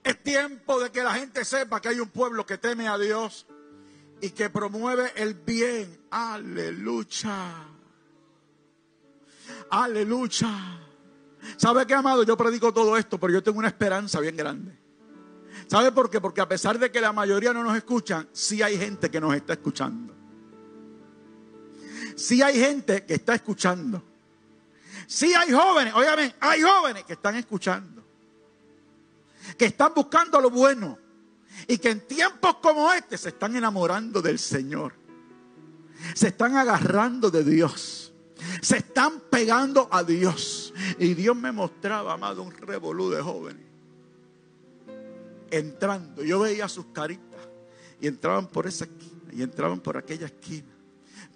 [0.02, 3.46] Es tiempo de que la gente sepa que hay un pueblo que teme a Dios
[4.20, 6.06] y que promueve el bien.
[6.10, 7.68] Aleluya.
[9.70, 10.89] Aleluya.
[11.56, 12.22] ¿Sabe qué, amado?
[12.22, 14.78] Yo predico todo esto, pero yo tengo una esperanza bien grande.
[15.66, 16.20] ¿Sabe por qué?
[16.20, 19.34] Porque a pesar de que la mayoría no nos escuchan, sí hay gente que nos
[19.34, 20.14] está escuchando.
[22.16, 24.02] Sí hay gente que está escuchando.
[25.06, 28.04] Sí hay jóvenes, óigame, hay jóvenes que están escuchando.
[29.56, 30.98] Que están buscando lo bueno.
[31.66, 34.94] Y que en tiempos como este se están enamorando del Señor.
[36.14, 38.12] Se están agarrando de Dios.
[38.60, 40.69] Se están pegando a Dios.
[40.98, 43.64] Y Dios me mostraba, amado, un revolú de jóvenes.
[45.50, 46.22] Entrando.
[46.22, 47.40] Yo veía sus caritas.
[48.00, 49.32] Y entraban por esa esquina.
[49.32, 50.68] Y entraban por aquella esquina.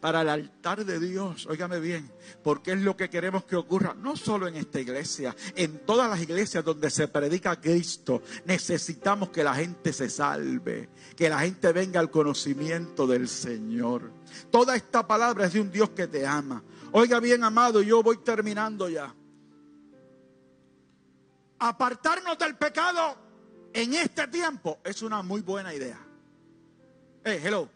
[0.01, 1.47] Para el altar de Dios.
[1.47, 2.11] Óigame bien.
[2.43, 3.95] Porque es lo que queremos que ocurra.
[3.95, 5.35] No solo en esta iglesia.
[5.57, 8.23] En todas las iglesias donde se predica Cristo.
[8.45, 10.89] Necesitamos que la gente se salve.
[11.17, 14.11] Que la gente venga al conocimiento del Señor.
[14.51, 16.63] Toda esta palabra es de un Dios que te ama.
[16.97, 19.13] Oiga bien, amado, yo voy terminando ya.
[21.59, 23.17] Apartarnos del pecado
[23.73, 25.99] en este tiempo es una muy buena idea.
[27.25, 27.69] Hey, hello,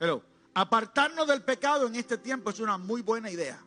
[0.00, 0.22] hello.
[0.54, 3.62] Apartarnos del pecado en este tiempo es una muy buena idea.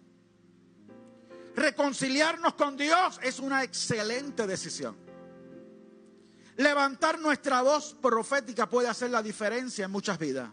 [1.56, 4.98] Reconciliarnos con Dios es una excelente decisión.
[6.58, 10.50] Levantar nuestra voz profética puede hacer la diferencia en muchas vidas.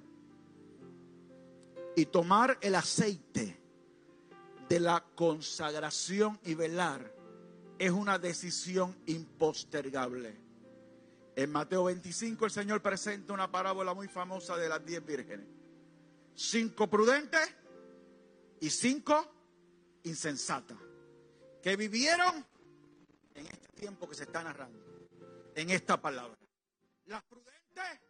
[1.96, 3.60] Y tomar el aceite
[4.68, 7.17] de la consagración y velar
[7.78, 10.36] es una decisión impostergable.
[11.36, 15.46] En Mateo 25 el Señor presenta una parábola muy famosa de las diez vírgenes.
[16.34, 17.54] Cinco prudentes
[18.60, 20.76] y cinco insensatas.
[21.62, 22.44] Que vivieron
[23.34, 24.80] en este tiempo que se está narrando.
[25.54, 26.38] En esta palabra.
[27.06, 28.00] Las prudentes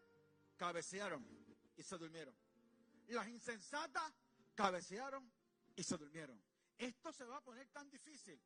[0.56, 1.26] cabecearon
[1.76, 2.34] y se durmieron.
[3.08, 4.12] Las insensatas
[4.54, 5.30] cabecearon
[5.76, 6.40] y se durmieron.
[6.78, 8.40] Esto se va a poner tan difícil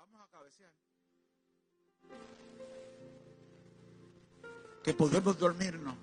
[0.00, 0.72] vamos a cabecear.
[4.82, 5.94] Que podemos dormirnos.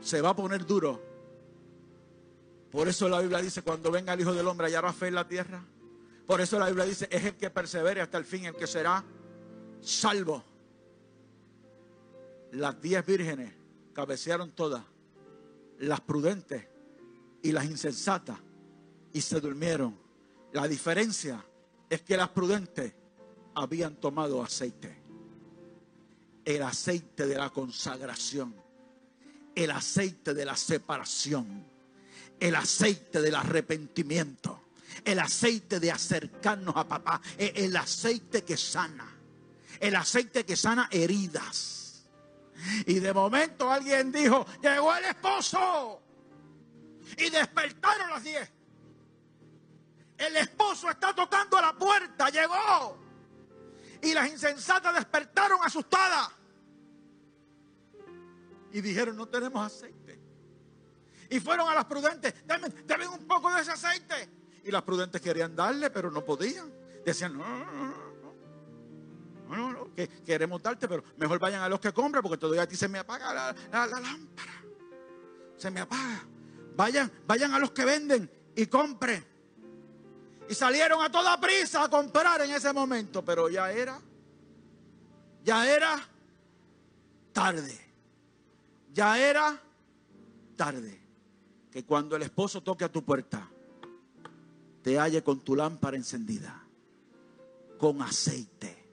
[0.00, 1.00] Se va a poner duro.
[2.70, 5.28] Por eso la Biblia dice, cuando venga el Hijo del Hombre, hallará fe en la
[5.28, 5.64] tierra.
[6.26, 9.04] Por eso la Biblia dice, es el que persevere hasta el fin, el que será
[9.80, 10.42] salvo.
[12.52, 13.52] Las diez vírgenes
[13.92, 14.82] cabecearon todas.
[15.78, 16.66] Las prudentes
[17.42, 18.38] y las insensatas
[19.12, 20.05] y se durmieron.
[20.52, 21.44] La diferencia
[21.88, 22.92] es que las prudentes
[23.54, 24.96] habían tomado aceite.
[26.44, 28.54] El aceite de la consagración.
[29.54, 31.66] El aceite de la separación.
[32.38, 34.62] El aceite del arrepentimiento.
[35.04, 37.20] El aceite de acercarnos a papá.
[37.38, 39.12] El aceite que sana.
[39.80, 42.06] El aceite que sana heridas.
[42.86, 46.00] Y de momento alguien dijo, llegó el esposo.
[47.18, 48.55] Y despertaron las diez.
[50.18, 52.98] El esposo está tocando a la puerta, llegó.
[54.02, 56.30] Y las insensatas despertaron asustadas.
[58.72, 60.20] Y dijeron, no tenemos aceite.
[61.30, 64.28] Y fueron a las prudentes, denme, un poco de ese aceite.
[64.64, 66.72] Y las prudentes querían darle, pero no podían.
[67.04, 68.06] Decían, no, no, no.
[69.48, 72.62] No, no, no, que queremos darte, pero mejor vayan a los que compran porque todavía
[72.62, 74.64] a se me apaga la, la lámpara.
[75.56, 76.26] Se me apaga.
[76.74, 79.24] Vayan, vayan a los que venden y compren.
[80.48, 84.00] Y salieron a toda prisa a comprar en ese momento, pero ya era,
[85.44, 86.08] ya era
[87.32, 87.80] tarde.
[88.92, 89.60] Ya era
[90.56, 91.00] tarde.
[91.70, 93.48] Que cuando el esposo toque a tu puerta,
[94.82, 96.62] te halle con tu lámpara encendida,
[97.78, 98.84] con aceite.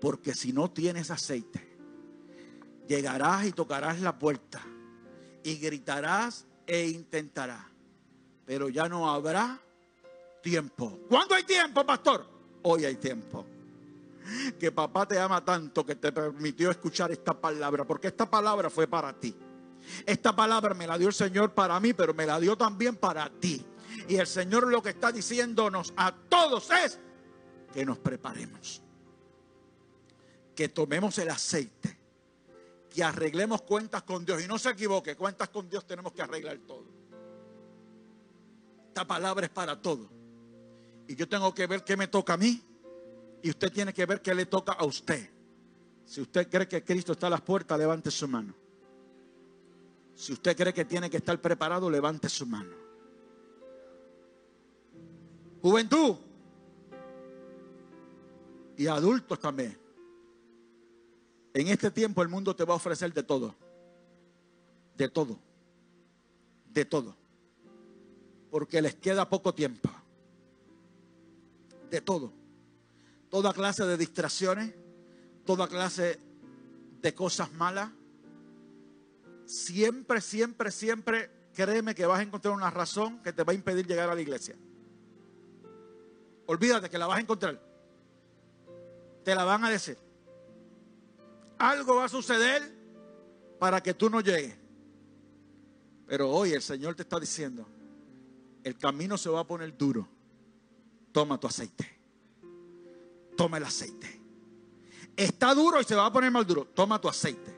[0.00, 1.78] Porque si no tienes aceite,
[2.88, 4.60] llegarás y tocarás la puerta
[5.42, 7.64] y gritarás e intentarás,
[8.44, 9.60] pero ya no habrá
[10.44, 11.00] tiempo.
[11.08, 12.24] ¿Cuándo hay tiempo, pastor?
[12.62, 13.44] Hoy hay tiempo.
[14.58, 18.86] Que papá te ama tanto que te permitió escuchar esta palabra, porque esta palabra fue
[18.86, 19.34] para ti.
[20.06, 23.28] Esta palabra me la dio el Señor para mí, pero me la dio también para
[23.28, 23.64] ti.
[24.08, 26.98] Y el Señor lo que está diciéndonos a todos es
[27.72, 28.82] que nos preparemos.
[30.54, 31.98] Que tomemos el aceite.
[32.90, 34.42] Que arreglemos cuentas con Dios.
[34.42, 36.84] Y no se equivoque, cuentas con Dios tenemos que arreglar todo.
[38.88, 40.23] Esta palabra es para todo.
[41.06, 42.62] Y yo tengo que ver qué me toca a mí.
[43.42, 45.28] Y usted tiene que ver qué le toca a usted.
[46.06, 48.54] Si usted cree que Cristo está a las puertas, levante su mano.
[50.14, 52.74] Si usted cree que tiene que estar preparado, levante su mano.
[55.60, 56.16] Juventud.
[58.76, 59.78] Y adultos también.
[61.52, 63.54] En este tiempo el mundo te va a ofrecer de todo.
[64.96, 65.38] De todo.
[66.72, 67.14] De todo.
[68.50, 69.90] Porque les queda poco tiempo.
[71.94, 72.32] De todo.
[73.30, 74.74] Toda clase de distracciones.
[75.46, 76.18] Toda clase
[77.00, 77.88] de cosas malas
[79.46, 83.86] siempre, siempre, siempre créeme que vas a encontrar una razón que te va a impedir
[83.86, 84.56] llegar a la iglesia.
[86.46, 87.60] Olvídate que la vas a encontrar.
[89.22, 89.96] Te la van a decir.
[91.58, 92.62] Algo va a suceder
[93.60, 94.56] para que tú no llegues.
[96.06, 97.66] Pero hoy el Señor te está diciendo,
[98.64, 100.08] el camino se va a poner duro.
[101.14, 101.88] Toma tu aceite.
[103.36, 104.20] Toma el aceite.
[105.16, 106.64] Está duro y se va a poner más duro.
[106.64, 107.56] Toma tu aceite.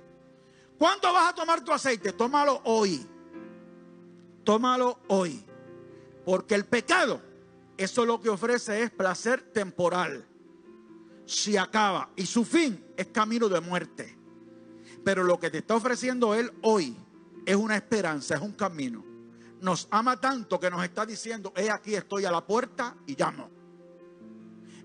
[0.76, 2.12] ¿Cuánto vas a tomar tu aceite?
[2.12, 3.06] Tómalo hoy.
[4.44, 5.42] Tómalo hoy.
[6.26, 7.22] Porque el pecado,
[7.78, 10.26] eso lo que ofrece es placer temporal.
[11.24, 12.10] Se acaba.
[12.14, 14.18] Y su fin es camino de muerte.
[15.02, 16.94] Pero lo que te está ofreciendo Él hoy
[17.46, 19.02] es una esperanza, es un camino.
[19.60, 23.50] Nos ama tanto que nos está diciendo, he aquí estoy a la puerta y llamo.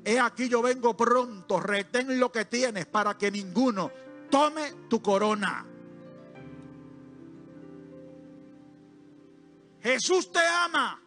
[0.03, 3.91] He aquí yo vengo pronto, retén lo que tienes para que ninguno
[4.29, 5.65] tome tu corona.
[9.81, 11.01] Jesús te ama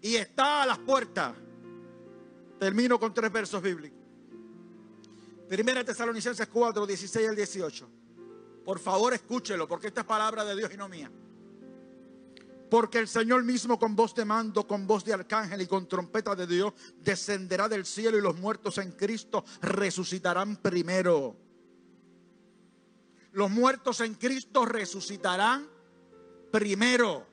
[0.00, 1.34] y está a las puertas.
[2.58, 3.98] Termino con tres versos bíblicos.
[5.48, 7.90] Primera Tesalonicenses 4, 16 al 18.
[8.64, 11.10] Por favor, escúchelo, porque esta es palabra de Dios y no mía.
[12.70, 16.36] Porque el Señor mismo con voz de mando, con voz de arcángel y con trompeta
[16.36, 21.36] de Dios descenderá del cielo y los muertos en Cristo resucitarán primero.
[23.32, 25.68] Los muertos en Cristo resucitarán
[26.50, 27.26] primero.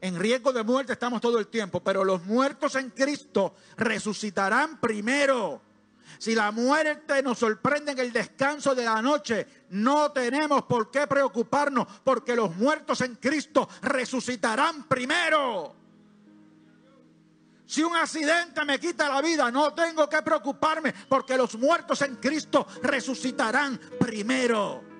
[0.00, 5.60] En riesgo de muerte estamos todo el tiempo, pero los muertos en Cristo resucitarán primero.
[6.18, 11.06] Si la muerte nos sorprende en el descanso de la noche, no tenemos por qué
[11.06, 15.76] preocuparnos, porque los muertos en Cristo resucitarán primero.
[17.66, 22.16] Si un accidente me quita la vida, no tengo que preocuparme, porque los muertos en
[22.16, 24.92] Cristo resucitarán primero.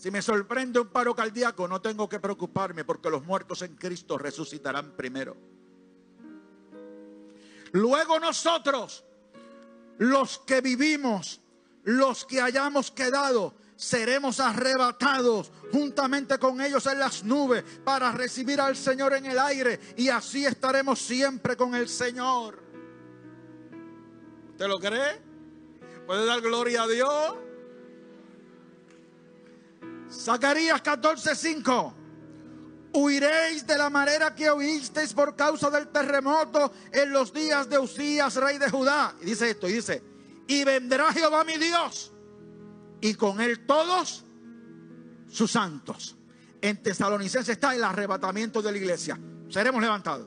[0.00, 4.16] Si me sorprende un paro cardíaco, no tengo que preocuparme porque los muertos en Cristo
[4.16, 5.59] resucitarán primero.
[7.72, 9.04] Luego nosotros,
[9.98, 11.40] los que vivimos,
[11.84, 18.76] los que hayamos quedado, seremos arrebatados juntamente con ellos en las nubes para recibir al
[18.76, 22.62] Señor en el aire y así estaremos siempre con el Señor.
[24.58, 25.22] ¿Te lo cree?
[26.06, 27.34] ¿Puede dar gloria a Dios?
[30.10, 31.99] Zacarías 14:5.
[32.92, 38.34] Huiréis de la manera que oísteis por causa del terremoto en los días de Usías,
[38.36, 39.14] rey de Judá.
[39.20, 40.02] Y dice esto, y dice,
[40.48, 42.12] y vendrá Jehová mi Dios,
[43.00, 44.24] y con él todos
[45.28, 46.16] sus santos.
[46.60, 49.18] En Tesalonicense está el arrebatamiento de la iglesia.
[49.48, 50.26] Seremos levantados.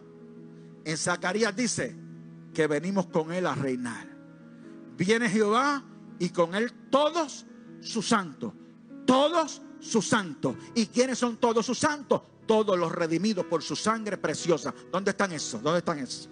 [0.85, 1.95] En Zacarías dice
[2.53, 4.07] que venimos con él a reinar.
[4.97, 5.83] Viene Jehová
[6.19, 7.45] y con él todos
[7.81, 8.53] sus santos.
[9.05, 10.55] Todos sus santos.
[10.75, 12.21] ¿Y quiénes son todos sus santos?
[12.45, 14.73] Todos los redimidos por su sangre preciosa.
[14.91, 15.61] ¿Dónde están esos?
[15.61, 16.29] ¿Dónde están esos?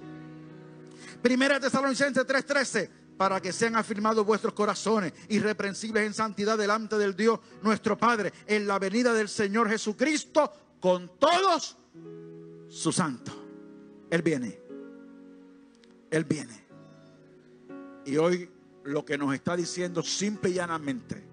[1.21, 7.39] Primera Tesalonicenses 3:13 para que sean afirmados vuestros corazones irreprensibles en santidad delante del Dios
[7.61, 11.77] nuestro Padre en la venida del Señor Jesucristo con todos
[12.67, 13.35] sus santos.
[14.09, 14.59] Él viene.
[16.09, 16.65] Él viene.
[18.05, 18.49] Y hoy
[18.83, 21.23] lo que nos está diciendo simple y llanamente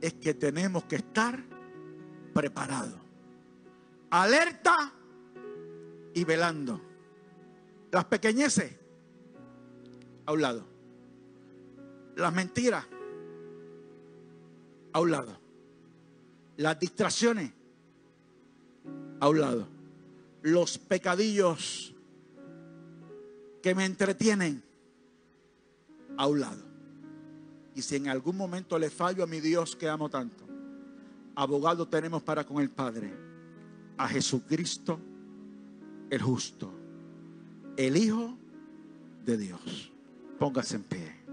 [0.00, 1.44] es que tenemos que estar
[2.32, 3.05] preparados.
[4.10, 4.92] Alerta
[6.14, 6.80] y velando.
[7.90, 8.72] Las pequeñeces,
[10.26, 10.64] a un lado.
[12.16, 12.84] Las mentiras,
[14.92, 15.38] a un lado.
[16.56, 17.52] Las distracciones,
[19.20, 19.68] a un lado.
[20.42, 21.94] Los pecadillos
[23.62, 24.62] que me entretienen,
[26.16, 26.64] a un lado.
[27.74, 30.44] Y si en algún momento le fallo a mi Dios que amo tanto,
[31.34, 33.25] abogado tenemos para con el Padre,
[33.98, 35.00] a Jesucristo
[36.10, 36.72] el justo,
[37.76, 38.36] el Hijo
[39.24, 39.92] de Dios.
[40.38, 41.25] Póngase en pie.